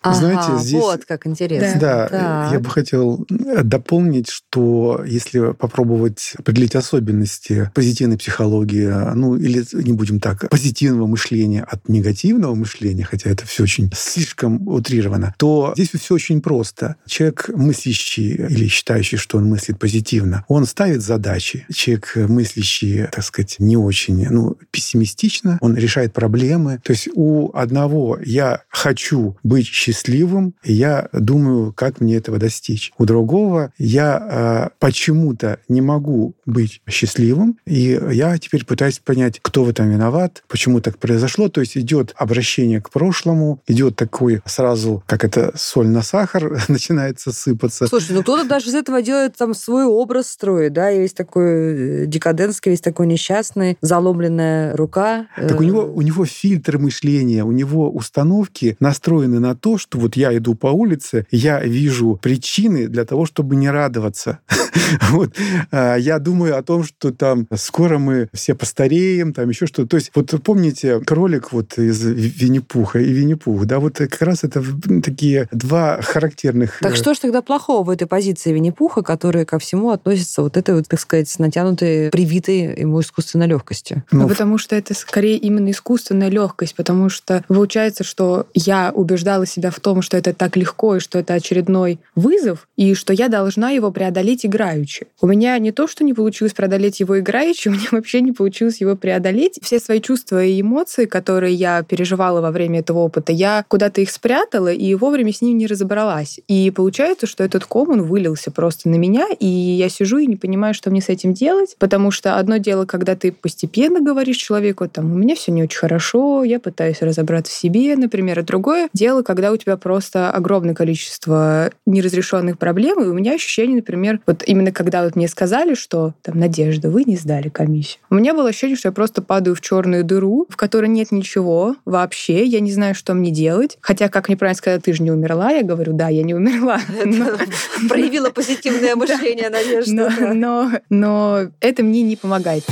Знаете, 0.05 0.59
здесь... 0.59 0.81
Вот 0.81 1.05
как 1.05 1.27
интересно. 1.27 1.81
Да, 1.81 2.49
я 2.53 2.61
бы 2.61 2.71
хотел 2.71 3.27
э, 3.29 3.63
дополнить, 3.63 4.29
что 4.29 5.03
если 5.05 5.53
попробовать 5.53 6.35
определить 6.39 6.77
особенности 6.77 7.71
позитивной 7.75 8.19
психологии, 8.19 8.89
ну 9.15 9.37
или 9.37 9.65
не 9.73 9.93
будем 9.93 10.21
так, 10.21 10.49
позитивного 10.49 11.07
мышления 11.07 11.62
от 11.62 11.89
негативного 11.89 12.55
мышления, 12.55 13.05
хотя 13.05 13.31
это 13.31 13.47
все 13.47 13.65
очень 13.65 13.91
слишком 13.95 14.67
утрировано, 14.69 15.35
то 15.39 15.73
здесь 15.77 15.91
все 15.91 16.15
очень 16.15 16.41
просто. 16.41 16.97
Человек 17.07 17.51
мыслящий 17.56 18.35
или 18.35 18.69
считающий, 18.69 19.19
что 19.19 19.38
он 19.38 19.47
мыслит 19.47 19.79
позитивно, 19.79 20.44
он 20.49 20.67
ставит 20.67 21.03
задачи. 21.03 21.67
Человек 21.73 22.12
мыслящий, 22.17 23.06
так 23.06 23.25
сказать, 23.25 23.56
не 23.58 23.76
очень, 23.76 24.26
ну, 24.29 24.56
пессимистично, 24.70 25.58
он 25.61 25.76
решает 25.76 26.12
проблемы. 26.12 26.81
То 26.85 26.93
есть 26.93 27.08
у 27.14 27.50
одного 27.55 28.19
я 28.25 28.62
хочу 28.69 29.37
быть 29.43 29.67
счастливым, 29.67 30.55
я 30.64 31.08
думаю, 31.12 31.73
как 31.73 32.00
мне 32.00 32.17
этого 32.17 32.38
достичь. 32.38 32.92
У 32.99 33.04
другого 33.04 33.73
я 33.78 34.69
э, 34.71 34.76
почему-то 34.78 35.59
не 35.69 35.81
могу 35.81 36.35
быть 36.45 36.81
счастливым, 36.88 37.59
и 37.66 38.00
я 38.11 38.38
теперь 38.38 38.64
пытаюсь 38.64 38.99
понять, 38.99 39.38
кто 39.42 39.64
в 39.64 39.69
этом 39.69 39.90
виноват, 39.90 40.42
почему 40.49 40.81
так 40.81 40.99
произошло. 40.99 41.49
То 41.49 41.61
есть 41.61 41.76
идет 41.76 42.14
обращение 42.16 42.81
к 42.81 42.90
прошлому, 42.90 43.62
идет 43.66 43.97
такой 43.97 44.42
сразу, 44.45 45.02
как 45.07 45.25
это 45.25 45.52
соль 45.57 45.88
на 45.88 46.02
сахар 46.02 46.62
начинается 46.69 47.33
сыпаться. 47.47 47.87
Слушай, 47.87 48.12
ну 48.12 48.23
кто-то 48.23 48.45
даже 48.49 48.71
из 48.71 48.75
этого 48.75 49.03
делает 49.03 49.37
там 49.37 49.55
свой 49.55 49.85
образ 49.85 50.29
строит, 50.31 50.73
да, 50.73 50.88
есть 50.88 51.17
такой 51.17 52.03
э, 52.03 52.07
декадентский, 52.07 52.73
есть 52.73 52.85
такой 52.85 53.07
несчастный, 53.07 53.79
заломленная 53.81 54.76
рука. 54.76 55.29
Так 55.37 55.61
у 55.61 55.62
него, 55.62 55.83
у 55.83 56.03
него 56.03 56.25
фильтр 56.25 56.79
мышления, 56.79 57.45
у 57.45 57.53
него 57.53 57.91
установки 57.91 58.76
настроены 58.81 59.38
на 59.38 59.55
то, 59.55 59.79
что 59.79 59.99
вот 59.99 60.17
я 60.17 60.37
иду 60.37 60.55
по 60.55 60.69
улице, 60.69 61.26
я 61.31 61.61
вижу 61.62 62.19
причины 62.21 62.88
для 62.88 63.05
того, 63.05 63.26
чтобы 63.26 63.57
не 63.57 63.71
радоваться. 63.71 64.41
вот. 65.11 65.35
А, 65.71 65.97
я 65.97 66.18
думаю 66.18 66.56
о 66.59 66.62
том, 66.62 66.85
что 66.85 67.12
там 67.12 67.47
скоро 67.54 67.99
мы 67.99 68.28
все 68.33 68.54
постареем, 68.54 69.33
там 69.33 69.49
еще 69.49 69.66
что-то. 69.66 69.88
То 69.88 69.97
есть 69.97 70.11
вот 70.14 70.35
помните 70.42 71.00
кролик 71.00 71.52
вот 71.52 71.78
из 71.78 72.04
Винни-Пуха 72.04 72.99
и 73.00 73.12
Винни-Пух, 73.12 73.64
да, 73.64 73.78
вот 73.78 73.99
как 73.99 74.23
раз 74.23 74.45
это 74.45 74.62
такие 75.02 75.49
два 75.50 76.00
характерных... 76.02 76.78
Так 76.80 76.92
э, 76.92 76.97
что 76.97 77.14
ж 77.14 77.18
тогда 77.18 77.42
плохого 77.42 77.85
в 77.85 77.90
этой 77.90 78.06
позиции 78.06 78.52
Винни-Пуха, 78.52 79.02
которая 79.02 79.45
ко 79.45 79.59
всему 79.59 79.90
относится 79.90 80.42
вот 80.42 80.56
этой 80.56 80.75
вот, 80.75 80.88
так 80.88 81.00
сказать, 81.00 81.33
натянутой, 81.38 82.11
привитой 82.11 82.80
ему 82.80 83.00
искусственной 83.00 83.47
легкостью? 83.47 84.02
Ну, 84.11 84.23
ну, 84.23 84.28
потому 84.28 84.59
что 84.59 84.75
это 84.75 84.95
скорее 84.95 85.37
именно 85.37 85.71
искусственная 85.71 86.28
легкость, 86.28 86.75
потому 86.75 87.09
что 87.09 87.45
получается, 87.49 88.04
что 88.04 88.47
я 88.54 88.90
убеждала 88.92 89.47
себя 89.47 89.71
в 89.71 89.78
том, 89.80 90.02
что 90.02 90.16
это 90.16 90.35
так 90.35 90.56
легко, 90.56 90.97
и 90.97 91.00
что 91.00 91.18
это 91.18 91.35
очередной 91.35 92.00
вызов, 92.14 92.66
и 92.76 92.95
что 92.95 93.12
я 93.12 93.28
должна 93.28 93.71
его 93.71 93.90
преодолеть 93.90 94.45
играючи. 94.66 95.06
У 95.20 95.26
меня 95.26 95.58
не 95.58 95.73
то, 95.73 95.87
что 95.87 96.04
не 96.04 96.14
получилось 96.14 96.52
преодолеть 96.52 97.00
его 97.00 97.18
играючи, 97.18 97.68
у 97.68 97.73
меня 97.73 97.87
вообще 97.92 98.20
не 98.20 98.32
получилось 98.32 98.80
его 98.80 98.96
преодолеть. 98.96 99.58
Все 99.62 99.78
свои 99.78 100.00
чувства 100.00 100.44
и 100.44 100.61
эмоции, 100.61 101.06
которые 101.06 101.54
я 101.54 101.82
переживала 101.82 102.40
во 102.40 102.50
время 102.50 102.80
этого 102.80 102.99
опыта, 102.99 103.32
я 103.32 103.64
куда-то 103.68 104.00
их 104.00 104.11
спрятала 104.11 104.73
и 104.73 104.94
вовремя 104.94 105.32
с 105.32 105.42
ним 105.42 105.58
не 105.58 105.66
разобралась. 105.66 106.40
И 106.49 106.70
получается, 106.70 107.26
что 107.26 107.44
этот 107.44 107.64
ком, 107.64 107.90
он 107.90 108.02
вылился 108.02 108.50
просто 108.50 108.88
на 108.88 108.96
меня, 108.96 109.26
и 109.38 109.46
я 109.46 109.88
сижу 109.88 110.18
и 110.18 110.26
не 110.26 110.37
понимаю, 110.37 110.75
что 110.75 110.90
мне 110.90 111.00
с 111.00 111.08
этим 111.08 111.32
делать, 111.32 111.76
потому 111.78 112.11
что 112.11 112.37
одно 112.37 112.56
дело, 112.58 112.85
когда 112.85 113.14
ты 113.14 113.32
постепенно 113.32 114.00
говоришь 114.00 114.37
человеку, 114.37 114.88
там, 114.88 115.12
у 115.12 115.16
меня 115.16 115.35
все 115.35 115.52
не 115.52 115.62
очень 115.62 115.78
хорошо, 115.78 116.44
я 116.44 116.61
пытаюсь 116.61 117.02
разобраться 117.02 117.52
в 117.52 117.56
себе, 117.56 117.96
например, 117.96 118.38
а 118.38 118.42
другое 118.42 118.88
дело, 118.92 119.23
когда 119.23 119.52
у 119.52 119.56
тебя 119.56 119.76
просто 119.76 120.30
огромное 120.30 120.75
количество 120.75 121.70
неразрешенных 121.87 122.58
проблем, 122.58 123.02
и 123.02 123.06
у 123.06 123.12
меня 123.12 123.35
ощущение, 123.35 123.76
например, 123.76 124.20
вот 124.26 124.42
именно 124.57 124.73
когда 124.73 125.05
вот 125.05 125.17
мне 125.17 125.29
сказали, 125.29 125.75
что, 125.75 126.15
там, 126.23 126.39
Надежда, 126.39 126.91
вы 126.91 127.05
не 127.05 127.17
сдали 127.17 127.49
комиссию, 127.49 128.01
у 128.11 128.15
меня 128.15 128.35
было 128.35 128.49
ощущение, 128.49 128.77
что 128.77 128.89
я 128.89 128.93
просто 128.93 129.23
падаю 129.23 129.55
в 129.55 129.61
черную 129.61 130.03
дыру, 130.03 130.47
в 130.49 130.57
которой 130.57 130.89
нет 130.89 131.13
ничего 131.13 131.77
вообще, 131.85 132.45
я 132.45 132.61
не 132.61 132.73
знаю, 132.73 132.95
что 132.95 133.15
мне 133.15 133.31
делать, 133.31 133.77
хотя, 133.81 134.09
как 134.09 134.29
мне 134.29 134.37
правильно 134.37 134.57
сказать, 134.57 134.83
ты 134.83 134.93
же 134.93 135.03
не 135.03 135.11
умерла, 135.11 135.51
я 135.51 135.63
говорю, 135.63 135.93
да, 135.93 136.09
я 136.09 136.23
не 136.23 136.35
умерла. 136.35 136.81
Проявила 137.89 138.31
позитивное 138.31 138.97
мышление, 138.97 139.51
Надежда. 139.51 140.33
Но, 140.35 140.73
но 140.89 141.41
это 141.61 141.83
мне 141.83 142.03
не 142.03 142.17
помогает. 142.17 142.65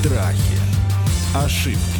Страхи, 0.00 0.58
ошибки. 1.34 1.99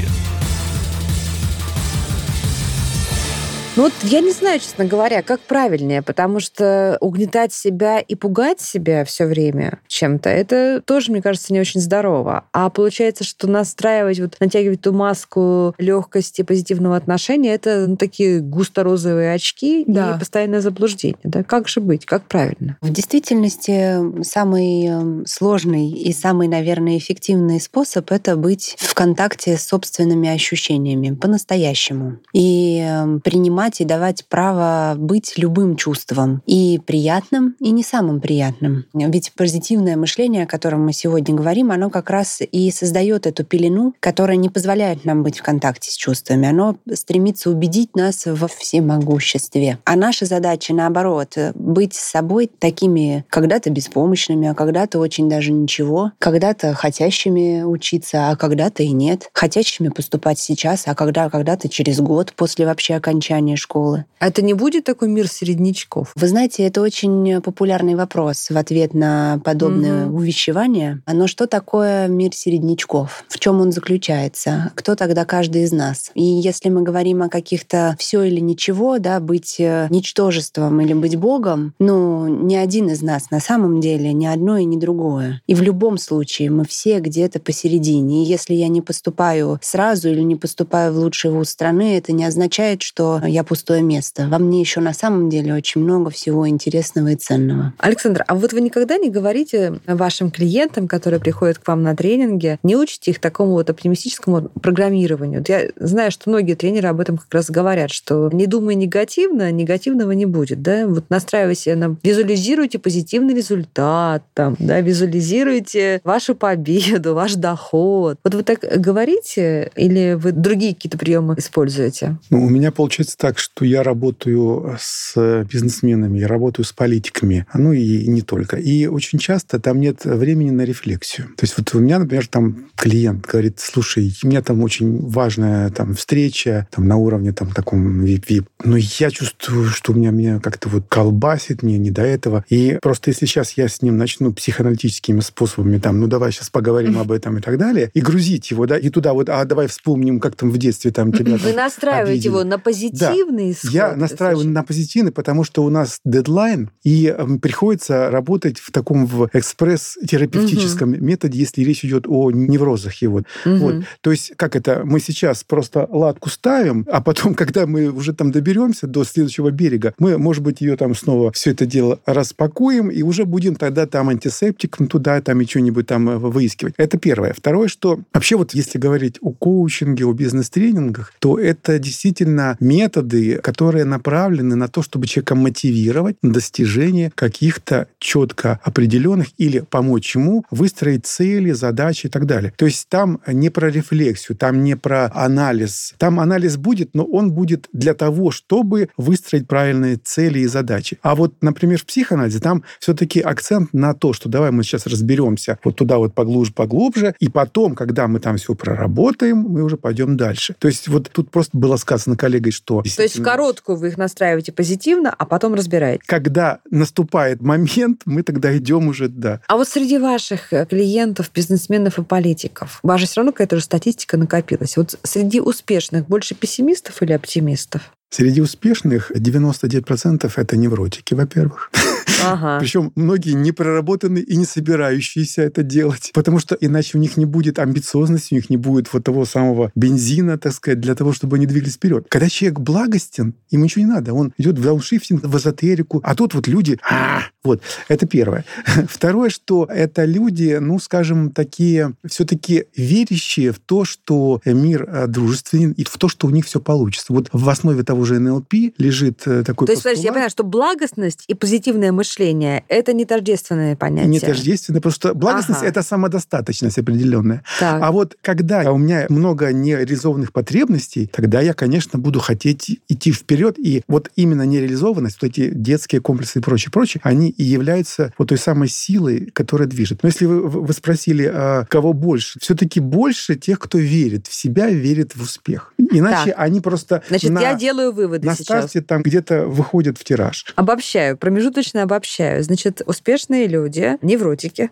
Ну 3.81 3.85
вот 3.85 3.95
я 4.03 4.21
не 4.21 4.33
знаю, 4.33 4.61
честно 4.61 4.85
говоря, 4.85 5.23
как 5.23 5.41
правильнее, 5.41 6.03
потому 6.03 6.39
что 6.39 6.99
угнетать 7.01 7.55
себя 7.55 7.99
и 7.99 8.15
пугать 8.15 8.61
себя 8.61 9.07
все 9.07 9.25
время 9.25 9.81
чем-то, 9.89 10.29
это 10.29 10.83
тоже, 10.85 11.11
мне 11.11 11.23
кажется, 11.23 11.51
не 11.51 11.61
очень 11.61 11.81
здорово. 11.81 12.45
А 12.53 12.69
получается, 12.69 13.25
что 13.25 13.47
настраивать, 13.47 14.21
вот 14.21 14.37
натягивать 14.39 14.83
ту 14.83 14.93
маску 14.93 15.75
легкости, 15.79 16.43
позитивного 16.43 16.95
отношения, 16.95 17.55
это 17.55 17.87
ну, 17.89 17.97
такие 17.97 18.41
густо-розовые 18.41 19.33
очки 19.33 19.85
да. 19.87 20.15
и 20.15 20.19
постоянное 20.19 20.61
заблуждение. 20.61 21.17
Да? 21.25 21.43
Как 21.43 21.67
же 21.67 21.81
быть? 21.81 22.05
Как 22.05 22.25
правильно? 22.25 22.77
В 22.83 22.93
действительности 22.93 24.23
самый 24.23 25.25
сложный 25.27 25.91
и 25.91 26.13
самый, 26.13 26.49
наверное, 26.49 26.99
эффективный 26.99 27.59
способ— 27.59 28.11
это 28.13 28.37
быть 28.37 28.77
в 28.79 28.93
контакте 28.93 29.57
с 29.57 29.67
собственными 29.67 30.29
ощущениями 30.29 31.15
по-настоящему 31.15 32.19
и 32.35 32.87
принимать 33.25 33.70
принимать 33.71 33.81
и 33.81 33.85
давать 33.85 34.25
право 34.29 34.95
быть 34.97 35.35
любым 35.37 35.77
чувством. 35.77 36.43
И 36.47 36.81
приятным, 36.87 37.57
и 37.61 37.71
не 37.71 37.83
самым 37.83 38.21
приятным. 38.21 38.87
Ведь 38.95 39.33
позитивное 39.37 39.97
мышление, 39.97 40.45
о 40.45 40.47
котором 40.47 40.85
мы 40.85 40.93
сегодня 40.93 41.35
говорим, 41.35 41.71
оно 41.71 41.91
как 41.91 42.11
раз 42.11 42.41
и 42.41 42.71
создает 42.71 43.27
эту 43.27 43.45
пелену, 43.45 43.95
которая 44.01 44.37
не 44.37 44.49
позволяет 44.49 45.05
нам 45.05 45.23
быть 45.23 45.39
в 45.39 45.43
контакте 45.43 45.91
с 45.91 45.97
чувствами. 45.97 46.49
Оно 46.49 46.77
стремится 46.93 47.51
убедить 47.51 47.97
нас 47.97 48.27
во 48.27 48.49
всемогуществе. 48.49 49.79
А 49.85 49.97
наша 49.97 50.27
задача, 50.27 50.75
наоборот, 50.75 51.37
быть 51.55 51.95
собой 51.95 52.51
такими 52.59 53.25
когда-то 53.29 53.71
беспомощными, 53.71 54.49
а 54.49 54.55
когда-то 54.55 54.99
очень 54.99 55.29
даже 55.29 55.53
ничего, 55.53 56.13
когда-то 56.19 56.75
хотящими 56.75 57.63
учиться, 57.63 58.31
а 58.31 58.37
когда-то 58.37 58.83
и 58.83 58.93
нет, 58.93 59.31
хотящими 59.33 59.89
поступать 59.89 60.39
сейчас, 60.39 60.85
а 60.87 60.95
когда 60.95 61.29
когда-то 61.31 61.69
через 61.69 62.01
год 62.01 62.33
после 62.35 62.67
вообще 62.67 62.95
окончания 62.95 63.57
школы. 63.61 64.05
А 64.19 64.29
это 64.29 64.43
не 64.43 64.55
будет 64.55 64.85
такой 64.85 65.09
мир 65.09 65.29
середнячков? 65.29 66.13
Вы 66.15 66.29
знаете, 66.29 66.65
это 66.65 66.83
очень 66.83 67.41
популярный 67.41 67.95
вопрос 67.95 68.51
в 68.51 68.57
ответ 68.57 68.93
на 68.93 69.41
подобное 69.45 70.07
угу. 70.07 70.19
увещевание. 70.19 71.01
Оно 71.07 71.27
что 71.27 71.47
такое 71.47 72.09
мир 72.09 72.35
середнячков? 72.35 73.25
В 73.29 73.39
чем 73.39 73.61
он 73.61 73.73
заключается? 73.73 74.73
Кто 74.75 74.95
тогда 74.95 75.25
каждый 75.25 75.63
из 75.63 75.73
нас? 75.73 76.11
И 76.15 76.23
если 76.23 76.69
мы 76.69 76.83
говорим 76.83 77.23
о 77.23 77.29
каких-то 77.29 77.97
все 77.99 78.23
или 78.23 78.41
ничего, 78.41 78.99
да, 78.99 79.21
быть 79.21 79.57
э, 79.59 79.87
ничтожеством 79.91 80.81
или 80.81 80.93
быть 80.93 81.17
Богом, 81.17 81.75
ну, 81.79 82.27
ни 82.27 82.57
один 82.57 82.91
из 82.91 83.03
нас 83.03 83.31
на 83.31 83.41
самом 83.41 83.81
деле, 83.81 84.13
ни 84.13 84.27
одно 84.27 84.59
и 84.59 84.65
ни 84.65 84.79
другое. 84.79 85.41
И 85.47 85.55
в 85.55 85.63
любом 85.63 85.99
случае 85.99 86.51
мы 86.51 86.65
все 86.65 87.01
где-то 87.01 87.41
посередине. 87.41 88.23
И 88.23 88.27
если 88.27 88.55
я 88.55 88.69
не 88.69 88.83
поступаю 88.83 89.59
сразу 89.63 90.09
или 90.11 90.21
не 90.21 90.37
поступаю 90.37 90.93
в 90.93 90.99
лучший 90.99 91.31
вуз 91.31 91.51
страны, 91.51 91.97
это 91.97 92.13
не 92.13 92.25
означает, 92.25 92.83
что 92.83 93.21
я 93.41 93.45
пустое 93.45 93.83
место. 93.83 94.29
Во 94.29 94.39
мне 94.39 94.61
еще 94.61 94.81
на 94.81 94.93
самом 94.93 95.31
деле 95.31 95.55
очень 95.55 95.81
много 95.81 96.11
всего 96.11 96.49
интересного 96.49 97.09
и 97.09 97.17
ценного. 97.17 97.73
Александр, 97.79 98.25
а 98.27 98.35
вот 98.35 98.53
вы 98.53 98.61
никогда 98.61 98.99
не 98.99 99.11
говорите 99.11 99.81
вашим 99.87 100.31
клиентам, 100.31 100.89
которые 100.89 101.21
приходят 101.21 101.59
к 101.59 101.67
вам 101.67 101.83
на 101.83 101.97
тренинги, 101.97 102.59
не 102.63 102.77
учите 102.77 103.11
их 103.11 103.21
такому 103.21 103.53
вот 103.53 103.71
оптимистическому 103.71 104.51
программированию? 104.61 105.41
Вот 105.41 105.49
я 105.49 105.69
знаю, 105.77 106.11
что 106.11 106.29
многие 106.29 106.55
тренеры 106.55 106.89
об 106.89 107.01
этом 107.01 107.17
как 107.17 107.33
раз 107.33 107.51
говорят, 107.51 107.91
что 107.91 108.29
не 108.33 108.47
думай 108.47 108.75
негативно, 108.75 109.51
негативного 109.51 110.13
не 110.13 110.27
будет, 110.27 110.63
да? 110.63 110.87
Вот 110.87 111.09
настраивайся 111.09 111.75
на... 111.77 111.97
Визуализируйте 112.03 112.79
позитивный 112.79 113.35
результат, 113.35 114.23
там, 114.35 114.57
да, 114.59 114.81
визуализируйте 114.81 116.01
вашу 116.05 116.35
победу, 116.35 117.15
ваш 117.15 117.35
доход. 117.35 118.19
Вот 118.23 118.35
вы 118.35 118.43
так 118.43 118.61
говорите 118.61 119.71
или 119.77 120.15
вы 120.15 120.33
другие 120.33 120.75
какие-то 120.75 120.99
приемы 120.99 121.35
используете? 121.39 122.19
Ну, 122.29 122.45
у 122.45 122.49
меня 122.51 122.71
получается 122.71 123.17
так, 123.17 123.30
что 123.39 123.65
я 123.65 123.83
работаю 123.83 124.77
с 124.79 125.45
бизнесменами, 125.51 126.19
я 126.19 126.29
работаю 126.29 126.65
с 126.65 126.73
политиками, 126.73 127.47
ну 127.55 127.73
и 127.73 128.07
не 128.07 128.23
только. 128.23 128.57
И 128.57 128.87
очень 128.87 129.19
часто 129.19 129.59
там 129.59 129.81
нет 129.81 130.05
времени 130.05 130.51
на 130.51 130.63
рефлексию. 130.63 131.29
То 131.37 131.45
есть 131.45 131.57
вот 131.57 131.75
у 131.75 131.81
меня, 131.81 131.99
например, 131.99 132.27
там 132.27 132.71
клиент 132.77 133.27
говорит, 133.27 133.61
слушай, 133.61 134.15
у 134.23 134.27
меня 134.27 134.43
там 134.43 134.63
очень 134.63 135.07
важная 135.07 135.71
там 135.71 135.95
встреча 135.95 136.69
там 136.71 136.87
на 136.87 136.97
уровне 136.97 137.33
там 137.33 137.53
таком 137.53 138.05
VIP-VIP, 138.05 138.47
но 138.65 138.77
я 138.77 139.11
чувствую, 139.11 139.67
что 139.67 139.93
у 139.93 139.95
меня 139.97 140.11
меня 140.11 140.41
как-то 140.41 140.69
вот 140.69 140.85
колбасит, 140.89 141.63
мне 141.63 141.79
не 141.79 141.91
до 141.91 142.03
этого. 142.03 142.45
И 142.49 142.79
просто 142.81 143.11
если 143.11 143.27
сейчас 143.27 143.53
я 143.53 143.69
с 143.69 143.83
ним 143.83 143.97
начну 143.97 144.33
психоаналитическими 144.33 145.21
способами 145.21 145.79
там, 145.79 146.01
ну 146.01 146.07
давай 146.07 146.33
сейчас 146.33 146.51
поговорим 146.51 146.99
об 146.99 147.13
этом 147.13 147.39
и 147.39 147.41
так 147.41 147.59
далее, 147.59 147.91
и 147.95 148.01
грузить 148.01 148.51
его, 148.51 148.67
да, 148.67 148.77
и 148.77 148.91
туда 148.91 149.13
вот, 149.13 149.29
а 149.29 149.45
давай 149.45 149.67
вспомним, 149.67 150.21
как 150.21 150.37
там 150.37 150.51
в 150.51 150.59
детстве 150.59 150.91
там 150.91 151.13
тебя 151.21 151.37
Вы 151.37 151.53
настраиваете 151.53 152.13
обидели. 152.13 152.29
его 152.29 152.45
на 152.45 152.59
позитив, 152.59 153.20
позитивный 153.21 153.53
исход. 153.53 153.71
Я 153.71 153.97
настраиваю 153.97 154.49
на 154.49 154.63
позитивный, 154.63 155.13
потому 155.13 155.45
что 155.45 155.65
у 155.65 155.71
нас 155.71 156.01
дедлайн, 156.05 156.71
и 156.83 157.07
эм, 157.07 157.39
приходится 157.39 158.11
работать 158.11 158.59
в 158.59 158.71
таком 158.71 159.07
в 159.07 159.29
экспресс-терапевтическом 159.33 160.93
угу. 160.93 161.05
методе, 161.05 161.39
если 161.39 161.63
речь 161.63 161.85
идет 161.85 162.07
о 162.09 162.31
неврозах 162.31 162.95
его. 162.97 163.23
Угу. 163.45 163.57
Вот. 163.57 163.75
То 164.01 164.11
есть, 164.11 164.33
как 164.37 164.57
это, 164.57 164.83
мы 164.85 165.01
сейчас 165.01 165.45
просто 165.45 165.87
ладку 165.91 166.29
ставим, 166.29 166.87
а 166.91 167.01
потом, 167.01 167.35
когда 167.41 167.67
мы 167.67 167.91
уже 167.91 168.13
там 168.13 168.31
доберемся 168.31 168.87
до 168.87 169.05
следующего 169.05 169.51
берега, 169.51 169.95
мы, 169.99 170.19
может 170.19 170.43
быть, 170.43 170.61
ее 170.61 170.77
там 170.77 170.95
снова 170.95 171.33
все 171.33 171.51
это 171.51 171.67
дело 171.67 172.01
распакуем, 172.07 172.91
и 172.91 173.03
уже 173.03 173.25
будем 173.25 173.57
тогда 173.57 173.87
там 173.87 174.09
антисептиком 174.09 174.87
туда 174.87 175.21
там 175.21 175.41
и 175.41 175.47
что-нибудь 175.47 175.87
там 175.87 176.09
э, 176.09 176.17
выискивать. 176.17 176.75
Это 176.77 176.99
первое. 176.99 177.33
Второе, 177.33 177.69
что 177.69 178.01
вообще 178.13 178.37
вот 178.37 178.55
если 178.55 178.79
говорить 178.79 179.19
о 179.21 179.33
коучинге, 179.33 180.07
о 180.07 180.13
бизнес-тренингах, 180.13 181.13
то 181.19 181.39
это 181.39 181.79
действительно 181.79 182.57
метод, 182.61 183.10
методы, 183.11 183.37
которые 183.37 183.85
направлены 183.85 184.57
на 184.57 184.69
то, 184.69 184.83
чтобы 184.83 185.07
человека 185.07 185.35
мотивировать 185.35 186.17
на 186.23 186.33
достижение 186.33 187.11
каких-то 187.15 187.89
четко 187.99 188.61
определенных 188.63 189.29
или 189.39 189.61
помочь 189.61 190.15
ему 190.15 190.45
выстроить 190.51 191.07
цели, 191.07 191.53
задачи 191.53 192.07
и 192.07 192.09
так 192.09 192.27
далее. 192.27 192.53
То 192.57 192.67
есть 192.67 192.89
там 192.89 193.21
не 193.27 193.51
про 193.51 193.71
рефлексию, 193.71 194.37
там 194.37 194.63
не 194.63 194.77
про 194.77 195.11
анализ. 195.15 195.95
Там 195.99 196.21
анализ 196.21 196.57
будет, 196.57 196.91
но 196.95 197.05
он 197.05 197.33
будет 197.33 197.69
для 197.73 197.95
того, 197.95 198.31
чтобы 198.31 198.89
выстроить 198.97 199.47
правильные 199.47 199.97
цели 199.97 200.41
и 200.41 200.47
задачи. 200.47 200.99
А 201.03 201.15
вот, 201.15 201.35
например, 201.41 201.79
в 201.79 201.85
психоанализе 201.85 202.41
там 202.41 202.63
все-таки 202.79 203.21
акцент 203.21 203.73
на 203.73 203.95
то, 203.95 204.13
что 204.13 204.29
давай 204.29 204.51
мы 204.51 204.63
сейчас 204.63 204.87
разберемся 204.87 205.59
вот 205.65 205.77
туда 205.77 205.99
вот 205.99 206.15
поглубже, 206.15 206.53
поглубже, 206.53 207.15
и 207.21 207.29
потом, 207.29 207.75
когда 207.75 208.09
мы 208.09 208.21
там 208.21 208.37
все 208.37 208.55
проработаем, 208.55 209.39
мы 209.39 209.63
уже 209.63 209.77
пойдем 209.77 210.17
дальше. 210.17 210.55
То 210.59 210.69
есть 210.69 210.89
вот 210.89 211.11
тут 211.13 211.31
просто 211.31 211.57
было 211.57 211.77
сказано 211.77 212.17
коллегой, 212.17 212.53
что 212.53 212.83
то 213.01 213.05
есть 213.05 213.19
в 213.19 213.23
короткую 213.23 213.79
вы 213.79 213.89
их 213.89 213.97
настраиваете 213.97 214.53
позитивно, 214.53 215.15
а 215.17 215.25
потом 215.25 215.55
разбираете. 215.55 216.03
Когда 216.05 216.61
наступает 216.71 217.41
момент, 217.41 218.03
мы 218.05 218.23
тогда 218.23 218.55
идем 218.59 218.89
уже, 218.89 219.09
да. 219.09 219.41
А 219.47 219.57
вот 219.57 219.69
среди 219.69 219.97
ваших 219.97 220.53
э, 220.53 220.67
клиентов, 220.67 221.31
бизнесменов 221.35 221.99
и 221.99 222.03
политиков, 222.03 222.79
ваша 222.83 223.07
все 223.07 223.21
равно 223.21 223.33
какая-то 223.33 223.57
же 223.57 223.63
статистика 223.63 224.19
накопилась. 224.19 224.77
Вот 224.77 224.99
среди 225.03 225.41
успешных 225.41 226.09
больше 226.09 226.35
пессимистов 226.35 227.01
или 227.01 227.15
оптимистов? 227.15 227.91
Среди 228.11 228.43
успешных 228.43 229.11
99% 229.13 230.31
это 230.37 230.57
невротики, 230.59 231.15
во-первых. 231.15 231.71
Ага. 232.23 232.59
Причем 232.61 232.93
многие 232.95 233.33
не 233.33 233.53
проработанные 233.53 234.23
и 234.23 234.37
не 234.37 234.45
собирающиеся 234.45 235.43
это 235.43 235.63
делать, 235.63 236.11
потому 236.15 236.39
что 236.39 236.55
иначе 236.55 236.99
у 236.99 237.01
них 237.01 237.17
не 237.17 237.25
будет 237.25 237.59
амбициозности, 237.59 238.35
у 238.35 238.37
них 238.37 238.51
не 238.51 238.57
будет 238.57 238.93
вот 238.93 239.05
того 239.05 239.25
самого 239.25 239.71
бензина, 239.75 240.39
так 240.39 240.53
сказать, 240.53 240.81
для 240.81 240.95
того, 240.95 241.13
чтобы 241.13 241.37
они 241.37 241.47
двигались 241.47 241.75
вперед. 241.75 242.07
Когда 242.09 242.29
человек 242.29 242.61
благостен, 242.61 243.35
ему 243.51 243.65
ничего 243.65 243.85
не 243.85 243.91
надо, 243.91 244.15
он 244.15 244.33
идет 244.39 244.59
в 244.59 244.63
дауншифтинг, 244.63 245.25
в 245.25 245.37
эзотерику, 245.37 246.01
а 246.05 246.15
тут 246.15 246.35
вот 246.35 246.47
люди... 246.47 246.79
«А!» 246.89 247.23
вот, 247.43 247.63
это 247.89 248.07
первое. 248.07 248.45
Второе, 248.89 249.31
что 249.31 249.67
это 249.69 250.05
люди, 250.05 250.59
ну, 250.61 250.79
скажем, 250.79 251.31
такие 251.31 251.95
все-таки 252.07 252.67
верящие 252.77 253.53
в 253.53 253.59
то, 253.59 253.85
что 253.85 254.41
мир 254.45 254.89
э, 254.89 255.07
дружественен 255.07 255.73
и 255.73 255.85
в 255.85 255.97
то, 255.97 256.09
что 256.09 256.27
у 256.27 256.31
них 256.31 256.47
все 256.47 256.61
получится. 256.61 257.13
Вот 257.13 257.29
в 257.33 257.49
основе 257.49 257.83
того 257.83 258.05
же 258.05 258.19
НЛП 258.19 258.55
лежит 258.79 259.23
э, 259.27 259.43
такой 259.45 259.67
То 259.67 259.73
есть, 259.73 259.83
подожди, 259.83 260.05
я 260.05 260.13
понимаю, 260.13 260.31
что 260.31 260.45
благостность 260.45 261.25
и 261.29 261.35
позитивное 261.35 261.93
мышление— 261.93 262.10
это 262.19 262.93
не 262.93 263.05
тождественные 263.05 263.77
понятия. 263.77 264.09
Не 264.09 264.21
тождественные, 264.21 264.81
потому 264.81 264.93
что 264.93 265.15
благостность 265.15 265.61
Ага. 265.61 265.69
это 265.69 265.83
самодостаточность 265.83 266.79
определенная. 266.79 267.43
Так. 267.59 267.83
А 267.83 267.93
вот 267.93 268.17
когда 268.21 268.73
у 268.73 268.79
меня 268.79 269.07
много 269.09 269.53
нереализованных 269.53 270.33
потребностей, 270.33 271.07
тогда 271.07 271.41
я, 271.41 271.55
конечно, 271.55 271.99
буду 271.99 272.21
хотеть 272.21 272.81
идти 272.89 273.13
вперед. 273.13 273.59
И 273.59 273.83
вот 273.89 274.11
именно 274.17 274.43
нереализованность, 274.43 275.19
вот 275.21 275.31
эти 275.31 275.51
детские 275.51 276.01
комплексы 276.01 276.39
и 276.39 276.43
прочее, 276.43 276.71
прочее, 276.73 277.01
они 277.05 277.31
и 277.31 277.43
являются 277.45 278.13
вот 278.19 278.29
той 278.29 278.39
самой 278.39 278.69
силой, 278.69 279.31
которая 279.33 279.69
движет. 279.69 280.03
Но 280.03 280.09
если 280.09 280.27
вы, 280.27 280.41
вы 280.49 280.73
спросили, 280.73 281.31
а 281.33 281.65
кого 281.67 281.93
больше, 281.93 282.39
все-таки 282.41 282.81
больше 282.81 283.37
тех, 283.37 283.59
кто 283.59 283.79
верит 283.79 284.27
в 284.27 284.35
себя, 284.35 284.69
верит 284.71 285.15
в 285.17 285.23
успех. 285.23 285.73
Иначе 285.79 286.31
Так. 286.31 286.35
они 286.39 286.61
просто 286.61 287.03
Значит, 287.09 287.31
на, 287.31 287.41
я 287.41 287.55
делаю 287.55 287.93
выводы 287.93 288.27
на 288.27 288.35
сейчас. 288.35 288.45
старте 288.45 288.81
там 288.81 289.03
где-то 289.03 289.47
выходят 289.47 289.99
в 289.99 290.05
тираж. 290.05 290.45
Обобщаю, 290.57 291.17
промежуточно 291.17 291.83
обобщаю. 292.01 292.43
Значит, 292.43 292.83
успешные 292.87 293.47
люди, 293.47 293.99
невротики, 294.01 294.71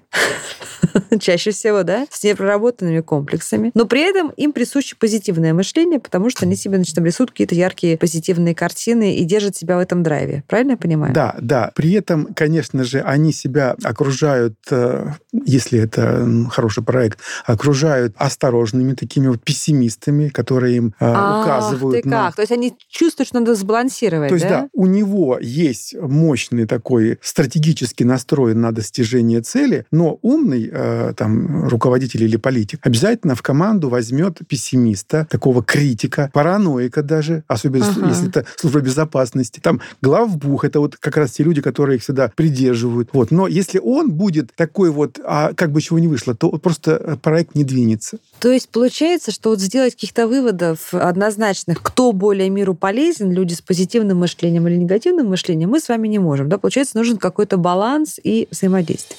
чаще 1.21 1.51
всего, 1.51 1.83
да, 1.83 2.07
с 2.11 2.23
непроработанными 2.25 3.01
комплексами, 3.01 3.71
но 3.75 3.85
при 3.85 4.01
этом 4.09 4.31
им 4.31 4.53
присуще 4.53 4.97
позитивное 4.99 5.53
мышление, 5.53 6.01
потому 6.01 6.31
что 6.31 6.47
они 6.47 6.57
себе, 6.57 6.77
значит, 6.77 6.95
там 6.95 7.05
рисуют 7.05 7.33
какие-то 7.33 7.55
яркие 7.55 7.99
позитивные 7.99 8.55
картины 8.55 9.17
и 9.17 9.25
держат 9.25 9.57
себя 9.57 9.77
в 9.77 9.81
этом 9.81 10.03
драйве. 10.03 10.43
Правильно 10.49 10.73
я 10.73 10.77
понимаю? 10.79 11.13
Да, 11.13 11.37
да. 11.41 11.71
При 11.75 11.93
этом, 11.93 12.33
конечно 12.35 12.85
же, 12.85 13.01
они 13.01 13.33
себя 13.33 13.77
окружают, 13.83 14.55
э, 14.71 15.09
если 15.45 15.81
это 15.81 16.27
хороший 16.51 16.83
проект, 16.83 17.19
окружают 17.45 18.15
осторожными 18.17 18.95
такими 18.95 19.29
вот 19.29 19.43
пессимистами, 19.43 20.29
которые 20.29 20.77
им 20.77 20.95
Ах, 20.99 21.45
указывают 21.45 22.03
ты 22.03 22.09
на... 22.09 22.27
как? 22.27 22.37
То 22.37 22.43
есть 22.43 22.53
они 22.53 22.75
чувствуют, 22.89 23.29
что 23.29 23.41
надо 23.41 23.55
сбалансировать, 23.55 24.29
То 24.29 24.35
есть, 24.35 24.49
да? 24.49 24.63
да, 24.63 24.69
у 24.73 24.87
него 24.87 25.39
есть 25.41 25.95
мощный 25.95 26.67
такой 26.67 27.18
стратегический 27.21 28.05
настрой 28.05 28.55
на 28.55 28.73
достижение 28.73 29.41
цели, 29.41 29.87
но 29.91 30.19
умный 30.23 30.69
э, 30.73 31.13
там 31.17 31.69
руководитель 31.69 32.25
или 32.25 32.37
политик 32.37 32.81
обязательно 32.83 33.35
в 33.35 33.43
команду 33.43 33.89
возьмет 33.89 34.39
пессимиста, 34.49 35.27
такого 35.31 35.63
критика, 35.63 36.31
параноика 36.33 37.03
даже, 37.03 37.45
особенно 37.49 37.85
если- 37.85 38.01
Ага. 38.01 38.09
если 38.11 38.29
это 38.29 38.45
служба 38.57 38.81
безопасности. 38.81 39.61
Там 39.61 39.81
главбух, 40.03 40.65
это 40.65 40.81
вот 40.81 40.97
как 40.97 41.17
раз 41.17 41.33
те 41.33 41.43
люди, 41.43 41.61
которые 41.61 41.97
их 41.97 42.03
всегда 42.03 42.31
придерживают. 42.35 43.11
Вот. 43.13 43.31
Но 43.31 43.47
если 43.47 43.79
он 43.79 44.11
будет 44.11 44.55
такой 44.55 44.91
вот, 44.91 45.19
а 45.25 45.53
как 45.55 45.73
бы 45.73 45.81
чего 45.81 45.99
не 45.99 46.09
вышло, 46.09 46.35
то 46.35 46.51
просто 46.51 46.93
э, 46.93 47.17
проект 47.17 47.55
не 47.55 47.65
двинется. 47.65 48.19
То 48.39 48.51
есть 48.53 48.69
получается, 48.69 49.31
что 49.33 49.51
вот 49.51 49.61
сделать 49.61 49.95
каких-то 49.95 50.27
выводов 50.29 50.95
однозначных, 50.95 51.83
кто 51.83 52.13
более 52.13 52.51
миру 52.51 52.75
полезен, 52.75 53.31
люди 53.33 53.55
с 53.55 53.61
позитивным 53.61 54.19
мышлением 54.19 54.67
или 54.69 54.77
негативным 54.77 55.29
мышлением, 55.29 55.71
мы 55.71 55.81
с 55.81 55.89
вами 55.89 56.09
не 56.09 56.19
можем. 56.19 56.49
Да? 56.49 56.59
Получается, 56.59 56.97
нужен 57.09 57.19
какой-то 57.19 57.57
баланс 57.57 58.21
и 58.23 58.49
взаимодействие. 58.51 59.19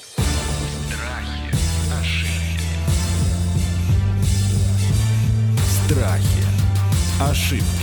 Страхи. 5.86 6.44
Ошибки. 7.20 7.79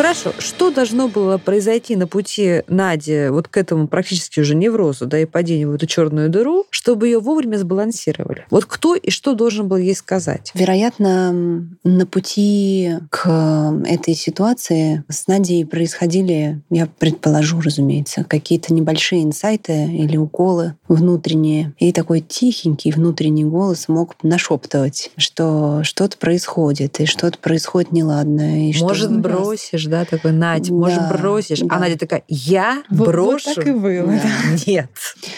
Хорошо, 0.00 0.32
что 0.38 0.70
должно 0.70 1.08
было 1.08 1.36
произойти 1.36 1.94
на 1.94 2.06
пути 2.06 2.62
Нади 2.68 3.28
вот 3.28 3.48
к 3.48 3.58
этому 3.58 3.86
практически 3.86 4.40
уже 4.40 4.54
неврозу, 4.54 5.04
да, 5.04 5.18
и 5.18 5.26
падению 5.26 5.72
в 5.72 5.74
эту 5.74 5.86
черную 5.86 6.30
дыру, 6.30 6.64
чтобы 6.70 7.08
ее 7.08 7.20
вовремя 7.20 7.58
сбалансировали? 7.58 8.46
Вот 8.48 8.64
кто 8.64 8.94
и 8.94 9.10
что 9.10 9.34
должен 9.34 9.68
был 9.68 9.76
ей 9.76 9.94
сказать? 9.94 10.52
Вероятно, 10.54 11.68
на 11.84 12.06
пути 12.06 12.94
к 13.10 13.74
этой 13.84 14.14
ситуации 14.14 15.04
с 15.10 15.26
Надей 15.26 15.66
происходили, 15.66 16.62
я 16.70 16.88
предположу, 16.98 17.60
разумеется, 17.60 18.24
какие-то 18.24 18.72
небольшие 18.72 19.22
инсайты 19.22 19.84
или 19.84 20.16
уколы 20.16 20.76
внутренние. 20.88 21.74
И 21.78 21.92
такой 21.92 22.20
тихенький 22.20 22.90
внутренний 22.90 23.44
голос 23.44 23.86
мог 23.86 24.14
нашептывать, 24.22 25.10
что 25.18 25.84
что-то 25.84 26.16
происходит, 26.16 27.00
и 27.00 27.04
что-то 27.04 27.36
происходит 27.36 27.92
неладное. 27.92 28.70
И 28.70 28.72
что 28.72 28.84
Может, 28.84 29.10
ужасно. 29.10 29.20
бросишь, 29.20 29.89
да, 29.90 30.04
такой, 30.04 30.32
Надь, 30.32 30.70
может, 30.70 31.00
Да, 31.00 31.08
бросишь? 31.16 31.60
да. 31.60 31.76
А 31.76 31.78
Надя 31.80 31.98
такая, 31.98 32.22
я 32.28 32.82
Вот- 32.88 32.98
вот 32.98 33.06
брошу? 33.08 33.54
так 33.54 33.66
и 33.66 33.72
было, 33.72 34.06
Да. 34.06 34.20
Нет, 34.66 34.88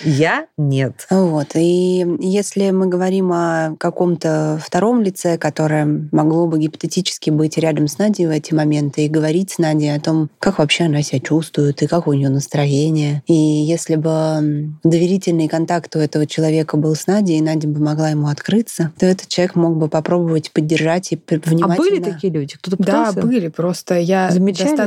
я 0.04 0.46
нет. 0.56 1.06
Вот. 1.10 1.48
И 1.54 2.06
если 2.20 2.70
мы 2.70 2.86
говорим 2.86 3.32
о 3.32 3.74
каком-то 3.78 4.60
втором 4.64 5.02
лице, 5.02 5.38
которое 5.38 6.08
могло 6.12 6.46
бы 6.46 6.58
гипотетически 6.58 7.30
быть 7.30 7.58
рядом 7.58 7.88
с 7.88 7.98
Надей 7.98 8.26
в 8.26 8.30
эти 8.30 8.52
моменты 8.54 9.06
и 9.06 9.08
говорить 9.08 9.52
с 9.52 9.58
Надей 9.58 9.94
о 9.94 10.00
том, 10.00 10.28
как 10.38 10.58
вообще 10.58 10.84
она 10.84 11.02
себя 11.02 11.20
чувствует 11.20 11.82
и 11.82 11.86
как 11.86 12.06
у 12.06 12.12
нее 12.12 12.28
настроение. 12.28 13.22
И 13.26 13.34
если 13.34 13.96
бы 13.96 14.72
доверительный 14.84 15.48
контакт 15.48 15.94
у 15.96 15.98
этого 15.98 16.26
человека 16.26 16.76
был 16.76 16.94
с 16.94 17.06
Надей, 17.06 17.38
и 17.38 17.42
Надя 17.42 17.68
бы 17.68 17.80
могла 17.80 18.10
ему 18.10 18.28
открыться, 18.28 18.92
то 18.98 19.06
этот 19.06 19.28
человек 19.28 19.54
мог 19.54 19.76
бы 19.76 19.88
попробовать 19.88 20.50
поддержать 20.52 21.12
и 21.12 21.16
п- 21.16 21.40
А 21.44 21.48
внимательно... 21.50 21.76
были 21.76 22.02
такие 22.02 22.32
люди? 22.32 22.56
Кто-то 22.60 22.76
Да, 22.78 22.84
пытался? 22.84 23.20
были. 23.26 23.48
Просто 23.48 23.98
я 23.98 24.30
Замечали, 24.34 24.76
да, 24.76 24.86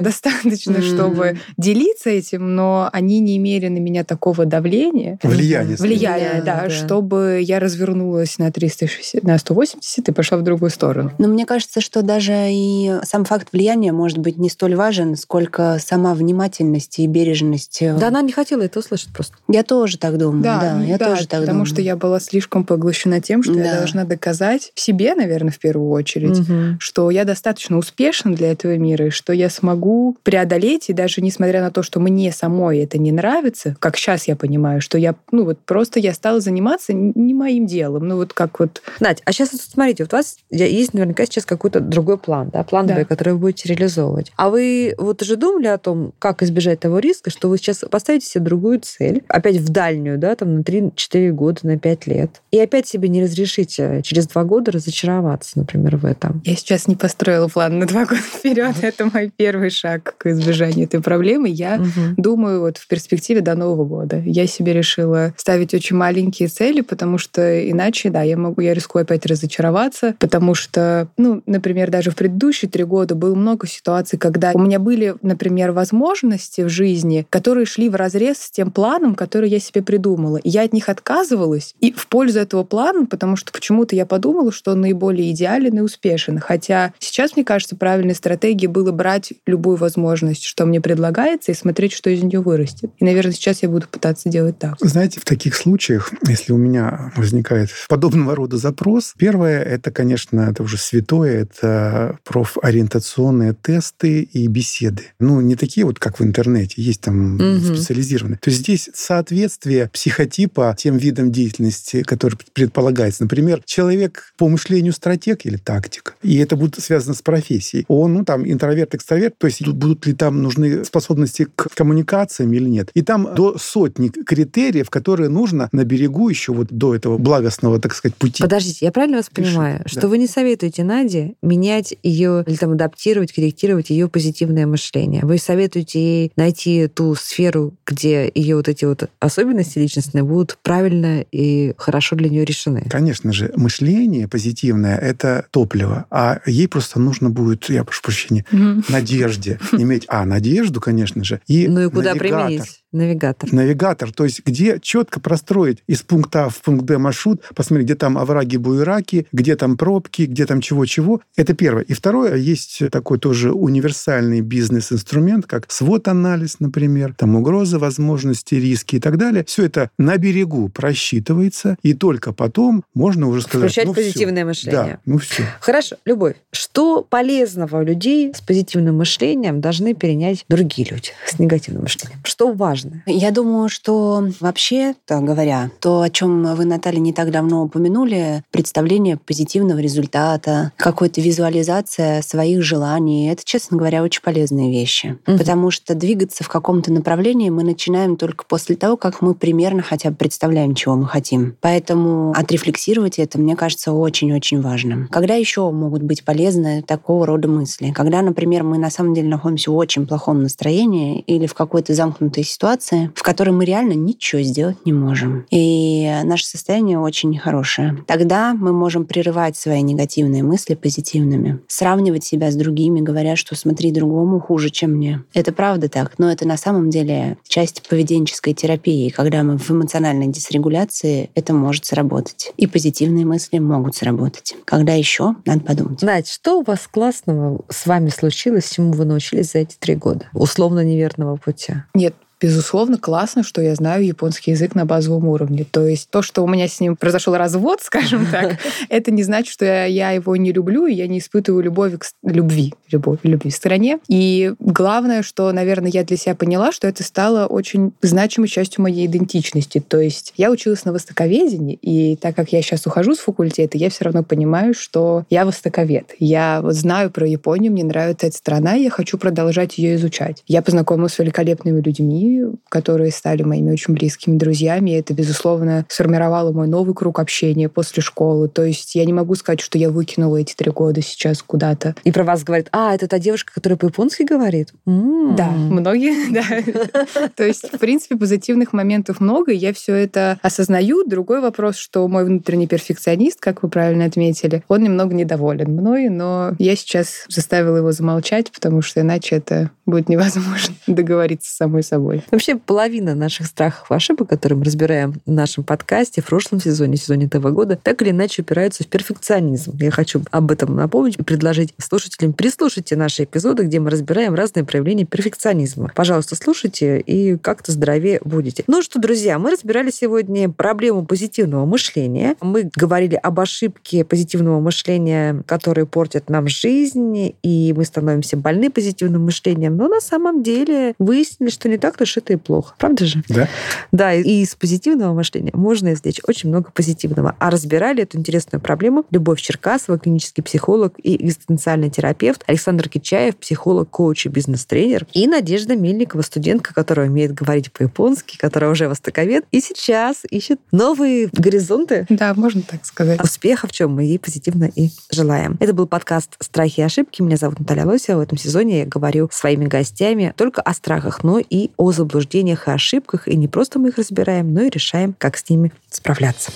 достаточно 0.00 0.80
что 0.82 1.06
вы- 1.06 1.10
чтобы 1.10 1.38
делиться 1.56 2.10
этим, 2.10 2.54
но 2.54 2.88
они 2.92 3.20
не 3.20 3.36
имели 3.36 3.68
на 3.68 3.78
меня 3.78 4.04
такого 4.04 4.44
давления. 4.46 5.18
Влияние. 5.22 5.76
Влияние, 5.76 6.42
Да, 6.44 6.54
да, 6.56 6.62
да. 6.64 6.70
чтобы 6.70 7.40
я 7.42 7.60
развернулась 7.60 8.38
на 8.38 8.50
360, 8.50 9.22
на 9.22 9.38
180 9.38 10.08
и 10.08 10.12
пошла 10.12 10.38
в 10.38 10.42
другую 10.42 10.70
сторону. 10.70 11.12
Но 11.18 11.28
мне 11.28 11.46
кажется, 11.46 11.80
что 11.80 12.02
даже 12.02 12.32
и 12.50 12.92
сам 13.04 13.24
факт 13.24 13.48
влияния 13.52 13.92
может 13.92 14.18
быть 14.18 14.36
не 14.38 14.48
столь 14.50 14.74
важен, 14.74 15.16
сколько 15.16 15.78
сама 15.84 16.14
внимательность 16.14 16.98
и 16.98 17.06
бережность. 17.06 17.78
Да, 17.80 18.08
она 18.08 18.22
не 18.22 18.32
хотела 18.32 18.62
это 18.62 18.78
услышать 18.78 19.08
просто. 19.12 19.36
Я 19.48 19.62
тоже 19.62 19.98
так 19.98 20.18
думаю. 20.18 20.42
Да, 20.42 20.76
ну 20.78 20.84
я 20.84 20.98
тоже 20.98 21.26
так 21.26 21.40
потому 21.40 21.60
думаю. 21.60 21.66
что 21.66 21.80
я 21.82 21.96
была 21.96 22.20
слишком 22.20 22.64
поглощена 22.64 23.20
тем, 23.20 23.42
что 23.42 23.54
я 23.54 23.64
Да. 23.72 23.76
должна 23.78 24.04
доказать 24.04 24.72
себе, 24.74 25.14
наверное, 25.14 25.52
в 25.52 25.58
первую 25.58 25.90
очередь, 25.90 26.38
Мгм. 26.40 26.78
что 26.80 27.10
я 27.10 27.24
достаточно 27.24 27.78
успешна 27.78 28.34
для 28.34 28.52
этого 28.52 28.76
мира, 28.80 29.06
и 29.06 29.10
что 29.10 29.32
я 29.32 29.50
смогу 29.50 30.16
преодолеть, 30.22 30.88
и 30.88 30.92
даже 30.92 31.20
несмотря 31.20 31.60
на 31.60 31.70
то, 31.70 31.82
что 31.82 32.00
мне 32.00 32.32
самой 32.32 32.80
это 32.80 32.98
не 32.98 33.12
нравится, 33.12 33.76
как 33.78 33.96
сейчас 33.96 34.28
я 34.28 34.36
понимаю, 34.36 34.80
что 34.80 34.98
я, 34.98 35.14
ну 35.30 35.44
вот 35.44 35.58
просто 35.60 36.00
я 36.00 36.14
стала 36.14 36.40
заниматься 36.40 36.92
не 36.92 37.34
моим 37.34 37.66
делом, 37.66 38.08
ну 38.08 38.16
вот 38.16 38.32
как 38.32 38.58
вот... 38.58 38.82
Надь, 39.00 39.22
а 39.24 39.32
сейчас 39.32 39.52
вот 39.52 39.60
смотрите, 39.60 40.04
вот 40.04 40.12
у 40.12 40.16
вас 40.16 40.36
есть 40.50 40.94
наверняка 40.94 41.24
сейчас 41.26 41.44
какой-то 41.44 41.80
другой 41.80 42.18
план, 42.18 42.50
да, 42.52 42.62
план 42.64 42.86
Да. 42.86 42.96
Б, 42.96 43.04
который 43.04 43.34
вы 43.34 43.40
будете 43.40 43.68
реализовывать. 43.68 44.32
А 44.36 44.50
вы 44.50 44.94
вот 44.98 45.22
уже 45.22 45.36
думали 45.36 45.66
о 45.66 45.78
том, 45.78 46.12
как 46.18 46.42
избежать 46.42 46.80
того 46.80 46.98
риска, 46.98 47.30
что 47.30 47.48
вы 47.48 47.58
сейчас 47.58 47.84
поставите 47.90 48.26
себе 48.26 48.44
другую 48.44 48.80
цель, 48.80 49.22
опять 49.28 49.56
в 49.56 49.68
дальнюю, 49.68 50.18
да, 50.18 50.34
там 50.34 50.56
на 50.56 50.60
3-4 50.60 51.30
года, 51.30 51.60
на 51.62 51.78
5 51.78 52.06
лет, 52.06 52.42
и 52.50 52.58
опять 52.58 52.86
себе 52.86 53.08
не 53.08 53.22
разрешите 53.22 54.00
через 54.04 54.26
два 54.26 54.44
года 54.44 54.72
разочароваться, 54.72 55.58
например, 55.58 55.96
в 55.96 56.04
этом. 56.04 56.42
Я 56.44 56.56
сейчас 56.56 56.86
не 56.86 56.96
построила 56.96 57.48
план 57.48 57.78
на 57.78 57.86
два 57.86 58.04
года 58.04 58.20
вперед. 58.20 58.69
Это 58.82 59.06
мой 59.12 59.32
первый 59.34 59.70
шаг 59.70 60.14
к 60.18 60.26
избежанию 60.26 60.84
этой 60.84 61.00
проблемы. 61.00 61.48
Я 61.48 61.78
Мгм. 61.78 62.14
Думаю, 62.16 62.60
вот 62.60 62.78
в 62.78 62.86
перспективе 62.86 63.40
до 63.40 63.54
Нового 63.54 63.84
года. 63.84 64.22
Я 64.24 64.46
себе 64.46 64.72
решила 64.72 65.32
ставить 65.36 65.74
очень 65.74 65.96
маленькие 65.96 66.48
цели, 66.48 66.80
потому 66.80 67.18
что 67.18 67.68
иначе, 67.70 68.10
да, 68.10 68.22
я 68.22 68.36
могу, 68.36 68.60
я 68.60 68.74
рискую 68.74 69.02
опять 69.02 69.26
разочароваться, 69.26 70.14
потому 70.18 70.54
что, 70.54 71.08
ну, 71.16 71.42
например, 71.46 71.90
даже 71.90 72.10
в 72.10 72.16
предыдущие 72.16 72.70
три 72.70 72.84
года 72.84 73.14
было 73.14 73.34
много 73.34 73.66
ситуаций, 73.66 74.18
когда 74.18 74.52
у 74.54 74.58
меня 74.58 74.78
были, 74.78 75.14
например, 75.22 75.72
возможности 75.72 76.62
в 76.62 76.68
жизни, 76.68 77.26
которые 77.30 77.66
шли 77.66 77.88
в 77.88 77.94
разрез 77.94 78.38
с 78.38 78.50
тем 78.50 78.70
планом, 78.70 79.14
который 79.14 79.48
я 79.48 79.58
себе 79.58 79.82
придумала. 79.82 80.36
И 80.38 80.48
я 80.48 80.62
от 80.62 80.72
них 80.72 80.88
отказывалась 80.88 81.74
и 81.80 81.92
в 81.92 82.06
пользу 82.08 82.40
этого 82.40 82.64
плана, 82.64 83.06
потому 83.06 83.36
что 83.36 83.52
почему-то 83.52 83.96
я 83.96 84.06
подумала, 84.06 84.52
что 84.52 84.72
он 84.72 84.80
наиболее 84.80 85.30
идеален 85.32 85.78
и 85.78 85.80
успешен. 85.80 86.38
Хотя 86.38 86.92
сейчас, 86.98 87.36
мне 87.36 87.44
кажется, 87.44 87.76
правильной 87.76 88.14
стратегией 88.14 88.59
стратегии 88.60 88.66
было 88.66 88.92
брать 88.92 89.32
любую 89.46 89.76
возможность, 89.76 90.44
что 90.44 90.66
мне 90.66 90.80
предлагается, 90.80 91.52
и 91.52 91.54
смотреть, 91.54 91.92
что 91.92 92.10
из 92.10 92.22
нее 92.22 92.40
вырастет. 92.40 92.90
И, 92.98 93.04
наверное, 93.04 93.32
сейчас 93.32 93.62
я 93.62 93.68
буду 93.68 93.86
пытаться 93.90 94.28
делать 94.28 94.58
так. 94.58 94.76
Знаете, 94.80 95.20
в 95.20 95.24
таких 95.24 95.54
случаях, 95.54 96.12
если 96.26 96.52
у 96.52 96.56
меня 96.56 97.12
возникает 97.16 97.70
подобного 97.88 98.34
рода 98.34 98.56
запрос, 98.56 99.14
первое, 99.16 99.62
это, 99.62 99.90
конечно, 99.90 100.40
это 100.40 100.62
уже 100.62 100.76
святое, 100.76 101.42
это 101.42 102.18
профориентационные 102.24 103.54
тесты 103.54 104.22
и 104.22 104.46
беседы. 104.46 105.04
Ну, 105.18 105.40
не 105.40 105.56
такие 105.56 105.86
вот, 105.86 105.98
как 105.98 106.20
в 106.20 106.22
интернете, 106.22 106.82
есть 106.82 107.00
там 107.00 107.36
угу. 107.36 107.74
специализированные. 107.74 108.38
То 108.38 108.50
есть 108.50 108.62
здесь 108.62 108.90
соответствие 108.94 109.88
психотипа 109.92 110.74
тем 110.78 110.96
видам 110.96 111.32
деятельности, 111.32 112.02
которые 112.02 112.38
предполагается. 112.52 113.22
Например, 113.22 113.62
человек 113.64 114.32
по 114.36 114.48
мышлению 114.48 114.92
стратег 114.92 115.46
или 115.46 115.56
тактик, 115.56 116.16
и 116.22 116.36
это 116.38 116.56
будет 116.56 116.80
связано 116.82 117.14
с 117.14 117.22
профессией. 117.22 117.84
Он, 117.88 118.14
ну, 118.14 118.24
там, 118.24 118.44
интроверт, 118.52 118.94
экстраверт, 118.94 119.34
то 119.38 119.46
есть 119.46 119.66
будут 119.66 120.06
ли 120.06 120.14
там 120.14 120.42
нужны 120.42 120.84
способности 120.84 121.46
к 121.54 121.68
коммуникациям 121.74 122.52
или 122.52 122.68
нет. 122.68 122.90
И 122.94 123.02
там 123.02 123.34
до 123.34 123.58
сотни 123.58 124.08
критериев, 124.08 124.90
которые 124.90 125.28
нужно 125.28 125.68
на 125.72 125.84
берегу 125.84 126.28
еще 126.28 126.52
вот 126.52 126.68
до 126.70 126.94
этого 126.94 127.18
благостного, 127.18 127.80
так 127.80 127.94
сказать, 127.94 128.16
пути. 128.16 128.42
Подождите, 128.42 128.84
я 128.86 128.92
правильно 128.92 129.18
вас 129.18 129.28
Пиши. 129.28 129.50
понимаю, 129.50 129.82
что 129.86 130.02
да. 130.02 130.08
вы 130.08 130.18
не 130.18 130.26
советуете 130.26 130.84
Наде 130.84 131.34
менять 131.42 131.94
ее 132.02 132.44
или 132.46 132.56
там 132.56 132.72
адаптировать, 132.72 133.32
корректировать 133.32 133.90
ее 133.90 134.08
позитивное 134.08 134.66
мышление? 134.66 135.22
Вы 135.22 135.38
советуете 135.38 136.00
ей 136.00 136.32
найти 136.36 136.88
ту 136.88 137.14
сферу, 137.14 137.74
где 137.86 138.30
ее 138.34 138.56
вот 138.56 138.68
эти 138.68 138.84
вот 138.84 139.08
особенности 139.18 139.78
личностные 139.78 140.24
будут 140.24 140.58
правильно 140.62 141.24
и 141.32 141.74
хорошо 141.76 142.16
для 142.16 142.28
нее 142.28 142.44
решены? 142.44 142.86
Конечно 142.90 143.32
же, 143.32 143.52
мышление 143.56 144.28
позитивное— 144.28 144.96
это 144.98 145.46
топливо, 145.50 146.06
а 146.10 146.40
ей 146.46 146.68
просто 146.68 147.00
нужно 147.00 147.30
будет, 147.30 147.68
я 147.68 147.84
прошу 147.84 148.02
прощения, 148.02 148.39
надежде. 148.50 149.58
Иметь, 149.72 150.04
а, 150.08 150.24
надежду, 150.24 150.80
конечно 150.80 151.24
же, 151.24 151.40
и 151.46 151.68
Ну 151.68 151.86
и 151.86 151.90
куда 151.90 152.14
применить? 152.14 152.79
Навигатор. 152.92 153.52
Навигатор, 153.52 154.12
то 154.12 154.24
есть 154.24 154.44
где 154.44 154.78
четко 154.80 155.20
простроить 155.20 155.78
из 155.86 156.02
пункта 156.02 156.46
А 156.46 156.48
в 156.48 156.60
пункт 156.60 156.84
Б 156.84 156.98
маршрут, 156.98 157.42
посмотреть, 157.54 157.86
где 157.86 157.94
там 157.94 158.18
овраги, 158.18 158.56
буераки, 158.56 159.26
где 159.32 159.54
там 159.54 159.76
пробки, 159.76 160.22
где 160.22 160.44
там 160.44 160.60
чего-чего. 160.60 161.20
Это 161.36 161.54
первое. 161.54 161.84
И 161.84 161.92
второе, 161.92 162.34
есть 162.34 162.82
такой 162.90 163.18
тоже 163.18 163.52
универсальный 163.52 164.40
бизнес-инструмент, 164.40 165.46
как 165.46 165.70
свод-анализ, 165.70 166.58
например, 166.58 167.14
там 167.16 167.36
угрозы, 167.36 167.78
возможности, 167.78 168.56
риски 168.56 168.96
и 168.96 169.00
так 169.00 169.18
далее. 169.18 169.44
Все 169.46 169.66
это 169.66 169.90
на 169.96 170.16
берегу 170.16 170.68
просчитывается, 170.68 171.76
и 171.82 171.94
только 171.94 172.32
потом 172.32 172.82
можно 172.94 173.28
уже 173.28 173.42
сказать... 173.42 173.70
Включать 173.70 173.86
ну, 173.86 173.94
позитивное 173.94 174.42
все. 174.42 174.46
мышление. 174.46 174.94
Да, 174.94 175.00
ну 175.06 175.18
все. 175.18 175.44
Хорошо. 175.60 175.96
Любовь, 176.04 176.34
что 176.50 177.06
полезного 177.08 177.78
у 177.78 177.82
людей 177.84 178.32
с 178.34 178.40
позитивным 178.40 178.96
мышлением 178.96 179.60
должны 179.60 179.94
перенять 179.94 180.44
другие 180.48 180.88
люди 180.90 181.10
с 181.26 181.38
негативным 181.38 181.84
мышлением? 181.84 182.18
Что 182.24 182.52
важно? 182.52 182.79
Важно? 182.80 183.02
Я 183.06 183.30
думаю, 183.30 183.68
что 183.68 184.24
вообще, 184.40 184.94
то 185.06 185.20
говоря, 185.20 185.70
то, 185.80 186.02
о 186.02 186.10
чем 186.10 186.54
вы, 186.54 186.64
Наталья, 186.64 187.00
не 187.00 187.12
так 187.12 187.30
давно 187.30 187.62
упомянули, 187.62 188.42
представление 188.50 189.16
позитивного 189.16 189.78
результата, 189.78 190.72
какая-то 190.76 191.20
визуализация 191.20 192.22
своих 192.22 192.62
желаний, 192.62 193.30
это, 193.30 193.42
честно 193.44 193.76
говоря, 193.76 194.02
очень 194.02 194.22
полезные 194.22 194.70
вещи. 194.70 195.18
Угу. 195.26 195.38
Потому 195.38 195.70
что 195.70 195.94
двигаться 195.94 196.44
в 196.44 196.48
каком-то 196.48 196.92
направлении 196.92 197.50
мы 197.50 197.62
начинаем 197.62 198.16
только 198.16 198.44
после 198.44 198.76
того, 198.76 198.96
как 198.96 199.22
мы 199.22 199.34
примерно 199.34 199.82
хотя 199.82 200.10
бы 200.10 200.16
представляем, 200.16 200.74
чего 200.74 200.96
мы 200.96 201.06
хотим. 201.06 201.56
Поэтому 201.60 202.32
отрефлексировать 202.32 203.18
это, 203.18 203.38
мне 203.38 203.56
кажется, 203.56 203.92
очень-очень 203.92 204.60
важным. 204.60 205.08
Когда 205.08 205.34
еще 205.34 205.70
могут 205.70 206.02
быть 206.02 206.24
полезны 206.24 206.82
такого 206.82 207.26
рода 207.26 207.48
мысли? 207.48 207.92
Когда, 207.94 208.22
например, 208.22 208.62
мы 208.64 208.78
на 208.78 208.90
самом 208.90 209.14
деле 209.14 209.28
находимся 209.28 209.70
в 209.70 209.76
очень 209.76 210.06
плохом 210.06 210.42
настроении 210.42 211.20
или 211.20 211.46
в 211.46 211.54
какой-то 211.54 211.94
замкнутой 211.94 212.44
ситуации, 212.44 212.69
ситуация, 212.70 213.12
в 213.14 213.22
которой 213.22 213.50
мы 213.50 213.64
реально 213.64 213.94
ничего 213.94 214.42
сделать 214.42 214.76
не 214.84 214.92
можем. 214.92 215.46
И 215.50 216.08
наше 216.24 216.46
состояние 216.46 216.98
очень 216.98 217.30
нехорошее. 217.30 217.98
Тогда 218.06 218.54
мы 218.54 218.72
можем 218.72 219.06
прерывать 219.06 219.56
свои 219.56 219.82
негативные 219.82 220.42
мысли 220.42 220.74
позитивными, 220.74 221.60
сравнивать 221.66 222.24
себя 222.24 222.50
с 222.50 222.54
другими, 222.54 223.00
говоря, 223.00 223.36
что 223.36 223.56
смотри, 223.56 223.90
другому 223.90 224.40
хуже, 224.40 224.70
чем 224.70 224.92
мне. 224.92 225.24
Это 225.34 225.52
правда 225.52 225.88
так, 225.88 226.18
но 226.18 226.30
это 226.30 226.46
на 226.46 226.56
самом 226.56 226.90
деле 226.90 227.38
часть 227.46 227.86
поведенческой 227.88 228.54
терапии. 228.54 229.08
Когда 229.08 229.42
мы 229.42 229.58
в 229.58 229.70
эмоциональной 229.70 230.28
дисрегуляции, 230.28 231.30
это 231.34 231.52
может 231.52 231.86
сработать. 231.86 232.52
И 232.56 232.66
позитивные 232.66 233.26
мысли 233.26 233.58
могут 233.58 233.96
сработать. 233.96 234.54
Когда 234.64 234.94
еще, 234.94 235.34
надо 235.44 235.60
подумать. 235.60 236.02
Надь, 236.02 236.28
что 236.28 236.60
у 236.60 236.62
вас 236.62 236.86
классного 236.86 237.64
с 237.68 237.86
вами 237.86 238.10
случилось, 238.10 238.70
чему 238.70 238.92
вы 238.92 239.04
научились 239.04 239.52
за 239.52 239.58
эти 239.58 239.76
три 239.78 239.96
года? 239.96 240.26
Условно 240.32 240.84
неверного 240.84 241.36
пути. 241.36 241.74
Нет, 241.94 242.14
Безусловно, 242.40 242.96
классно, 242.96 243.42
что 243.42 243.60
я 243.60 243.74
знаю 243.74 244.04
японский 244.04 244.52
язык 244.52 244.74
на 244.74 244.86
базовом 244.86 245.28
уровне. 245.28 245.66
То 245.70 245.86
есть 245.86 246.08
то, 246.08 246.22
что 246.22 246.42
у 246.42 246.48
меня 246.48 246.68
с 246.68 246.80
ним 246.80 246.96
произошел 246.96 247.36
развод, 247.36 247.80
скажем 247.82 248.26
так, 248.30 248.58
это 248.88 249.10
не 249.10 249.22
значит, 249.22 249.52
что 249.52 249.86
я 249.86 250.12
его 250.12 250.34
не 250.36 250.52
люблю, 250.52 250.86
и 250.86 250.94
я 250.94 251.06
не 251.06 251.18
испытываю 251.18 251.62
любовь 251.62 251.98
к 251.98 252.06
любви, 252.22 252.72
любовь, 252.90 253.18
любви 253.24 253.50
к 253.50 253.54
стране. 253.54 253.98
И 254.08 254.54
главное, 254.58 255.22
что, 255.22 255.52
наверное, 255.52 255.90
я 255.90 256.02
для 256.02 256.16
себя 256.16 256.34
поняла, 256.34 256.72
что 256.72 256.88
это 256.88 257.02
стало 257.02 257.46
очень 257.46 257.92
значимой 258.00 258.48
частью 258.48 258.82
моей 258.82 259.06
идентичности. 259.06 259.82
То 259.86 260.00
есть 260.00 260.32
я 260.36 260.50
училась 260.50 260.84
на 260.84 260.92
востоковедении, 260.92 261.74
и 261.82 262.16
так 262.16 262.34
как 262.36 262.52
я 262.52 262.62
сейчас 262.62 262.86
ухожу 262.86 263.14
с 263.14 263.18
факультета, 263.18 263.76
я 263.76 263.90
все 263.90 264.04
равно 264.04 264.22
понимаю, 264.22 264.72
что 264.72 265.24
я 265.28 265.44
востоковед. 265.44 266.14
Я 266.18 266.60
вот 266.62 266.74
знаю 266.74 267.10
про 267.10 267.26
Японию, 267.26 267.72
мне 267.72 267.84
нравится 267.84 268.28
эта 268.28 268.36
страна, 268.36 268.76
и 268.76 268.84
я 268.84 268.90
хочу 268.90 269.18
продолжать 269.18 269.76
ее 269.76 269.96
изучать. 269.96 270.42
Я 270.46 270.62
познакомилась 270.62 271.14
с 271.14 271.18
великолепными 271.18 271.80
людьми, 271.80 272.29
которые 272.68 273.10
стали 273.10 273.42
моими 273.42 273.72
очень 273.72 273.94
близкими 273.94 274.36
друзьями. 274.36 274.90
И 274.90 274.94
это, 274.94 275.14
безусловно, 275.14 275.86
сформировало 275.88 276.52
мой 276.52 276.66
новый 276.66 276.94
круг 276.94 277.18
общения 277.18 277.68
после 277.68 278.02
школы. 278.02 278.48
То 278.48 278.64
есть 278.64 278.94
я 278.94 279.04
не 279.04 279.12
могу 279.12 279.34
сказать, 279.34 279.60
что 279.60 279.78
я 279.78 279.90
выкинула 279.90 280.38
эти 280.38 280.54
три 280.54 280.70
года 280.70 281.02
сейчас 281.02 281.42
куда-то. 281.42 281.94
И 282.04 282.12
про 282.12 282.24
вас 282.24 282.44
говорят, 282.44 282.68
а, 282.72 282.94
это 282.94 283.08
та 283.08 283.18
девушка, 283.18 283.52
которая 283.54 283.76
по-японски 283.76 284.22
говорит? 284.22 284.72
Да, 284.86 285.50
многие, 285.50 286.30
да. 286.32 287.28
То 287.36 287.44
есть, 287.44 287.72
в 287.72 287.78
принципе, 287.78 288.16
позитивных 288.16 288.72
моментов 288.72 289.20
много, 289.20 289.52
и 289.52 289.56
я 289.56 289.72
все 289.72 289.94
это 289.94 290.38
осознаю. 290.42 291.04
Другой 291.04 291.40
вопрос, 291.40 291.76
что 291.76 292.06
мой 292.08 292.24
внутренний 292.24 292.66
перфекционист, 292.66 293.40
как 293.40 293.62
вы 293.62 293.68
правильно 293.68 294.04
отметили, 294.04 294.62
он 294.68 294.82
немного 294.82 295.14
недоволен 295.14 295.72
мной, 295.72 296.08
но 296.08 296.52
я 296.58 296.76
сейчас 296.76 297.24
заставила 297.28 297.78
его 297.78 297.92
замолчать, 297.92 298.50
потому 298.52 298.82
что 298.82 299.00
иначе 299.00 299.36
это 299.36 299.70
будет 299.86 300.08
невозможно 300.08 300.74
договориться 300.86 301.50
с 301.50 301.56
самой 301.56 301.82
собой. 301.82 302.19
Вообще 302.30 302.56
половина 302.56 303.14
наших 303.14 303.46
страхов 303.46 303.90
и 303.90 303.94
ошибок, 303.94 304.28
которые 304.28 304.58
мы 304.58 304.64
разбираем 304.64 305.20
в 305.26 305.30
нашем 305.30 305.64
подкасте 305.64 306.22
в 306.22 306.26
прошлом 306.26 306.60
сезоне, 306.60 306.96
сезоне 306.96 307.26
этого 307.26 307.50
года, 307.50 307.78
так 307.82 308.02
или 308.02 308.10
иначе 308.10 308.42
упираются 308.42 308.84
в 308.84 308.86
перфекционизм. 308.88 309.76
Я 309.80 309.90
хочу 309.90 310.22
об 310.30 310.50
этом 310.50 310.76
напомнить 310.76 311.16
и 311.18 311.22
предложить 311.22 311.74
слушателям 311.78 312.32
прислушайте 312.32 312.96
наши 312.96 313.24
эпизоды, 313.24 313.64
где 313.64 313.80
мы 313.80 313.90
разбираем 313.90 314.34
разные 314.34 314.64
проявления 314.64 315.04
перфекционизма. 315.04 315.92
Пожалуйста, 315.94 316.36
слушайте 316.36 317.00
и 317.00 317.36
как-то 317.36 317.72
здоровее 317.72 318.20
будете. 318.24 318.64
Ну 318.66 318.82
что, 318.82 318.98
друзья, 318.98 319.38
мы 319.38 319.50
разбирали 319.50 319.90
сегодня 319.90 320.48
проблему 320.48 321.04
позитивного 321.04 321.66
мышления. 321.66 322.36
Мы 322.40 322.70
говорили 322.74 323.14
об 323.16 323.40
ошибке 323.40 324.04
позитивного 324.04 324.60
мышления, 324.60 325.42
которые 325.46 325.86
портят 325.86 326.28
нам 326.30 326.48
жизнь, 326.48 327.34
и 327.42 327.74
мы 327.76 327.84
становимся 327.84 328.36
больны 328.36 328.70
позитивным 328.70 329.24
мышлением. 329.24 329.76
Но 329.76 329.88
на 329.88 330.00
самом 330.00 330.42
деле 330.42 330.94
выяснили, 330.98 331.50
что 331.50 331.68
не 331.68 331.78
так-то 331.78 332.06
уж 332.10 332.16
это 332.16 332.32
и 332.32 332.36
плохо. 332.36 332.74
Правда 332.78 333.04
же? 333.06 333.22
Да. 333.28 333.48
Да, 333.92 334.14
и 334.14 334.42
из 334.42 334.54
позитивного 334.54 335.14
мышления 335.14 335.52
можно 335.54 335.92
извлечь 335.92 336.20
очень 336.26 336.48
много 336.48 336.70
позитивного. 336.72 337.36
А 337.38 337.50
разбирали 337.50 338.02
эту 338.02 338.18
интересную 338.18 338.60
проблему 338.60 339.04
Любовь 339.10 339.40
Черкасова, 339.40 339.98
клинический 339.98 340.42
психолог 340.42 340.94
и 341.02 341.16
экзистенциальный 341.24 341.90
терапевт, 341.90 342.42
Александр 342.46 342.88
Кичаев, 342.88 343.36
психолог, 343.36 343.90
коуч 343.90 344.26
и 344.26 344.28
бизнес-тренер, 344.28 345.06
и 345.12 345.26
Надежда 345.26 345.76
Мельникова, 345.76 346.22
студентка, 346.22 346.74
которая 346.74 347.08
умеет 347.08 347.32
говорить 347.32 347.72
по-японски, 347.72 348.36
которая 348.36 348.70
уже 348.70 348.88
востоковед, 348.88 349.44
и 349.52 349.60
сейчас 349.60 350.18
ищет 350.28 350.60
новые 350.72 351.28
горизонты. 351.32 352.06
Да, 352.08 352.34
можно 352.34 352.62
так 352.62 352.84
сказать. 352.84 353.22
Успеха, 353.22 353.66
в 353.66 353.72
чем 353.72 353.94
мы 353.94 354.04
ей 354.04 354.18
позитивно 354.18 354.70
и 354.74 354.90
желаем. 355.10 355.56
Это 355.60 355.72
был 355.72 355.86
подкаст 355.86 356.36
«Страхи 356.40 356.80
и 356.80 356.82
ошибки». 356.82 357.22
Меня 357.22 357.36
зовут 357.36 357.60
Наталья 357.60 357.84
Лосева. 357.84 358.18
В 358.18 358.22
этом 358.22 358.38
сезоне 358.38 358.80
я 358.80 358.86
говорю 358.86 359.28
своими 359.32 359.66
гостями 359.66 360.32
только 360.36 360.62
о 360.62 360.74
страхах, 360.74 361.22
но 361.22 361.38
и 361.38 361.70
о 361.76 361.92
заблуждениях 362.00 362.66
и 362.66 362.70
ошибках, 362.70 363.28
и 363.28 363.36
не 363.36 363.48
просто 363.48 363.78
мы 363.78 363.90
их 363.90 363.98
разбираем, 363.98 364.52
но 364.54 364.62
и 364.62 364.70
решаем, 364.70 365.14
как 365.16 365.36
с 365.36 365.48
ними 365.48 365.72
справляться. 365.90 366.50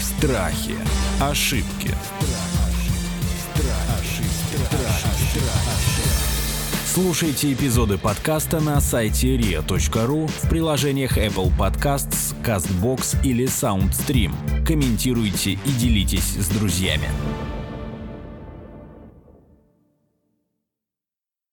Страхи, 0.00 0.76
ошибки. 1.20 1.90
Слушайте 6.86 7.52
эпизоды 7.52 7.98
подкаста 7.98 8.58
на 8.58 8.80
сайте 8.80 9.36
ria.ru 9.36 10.26
в 10.26 10.48
приложениях 10.48 11.18
Apple 11.18 11.52
Podcasts, 11.58 12.34
CastBox 12.42 13.22
или 13.22 13.44
SoundStream. 13.44 14.32
Комментируйте 14.64 15.52
и 15.52 15.70
делитесь 15.78 16.36
с 16.38 16.48
друзьями. 16.48 17.10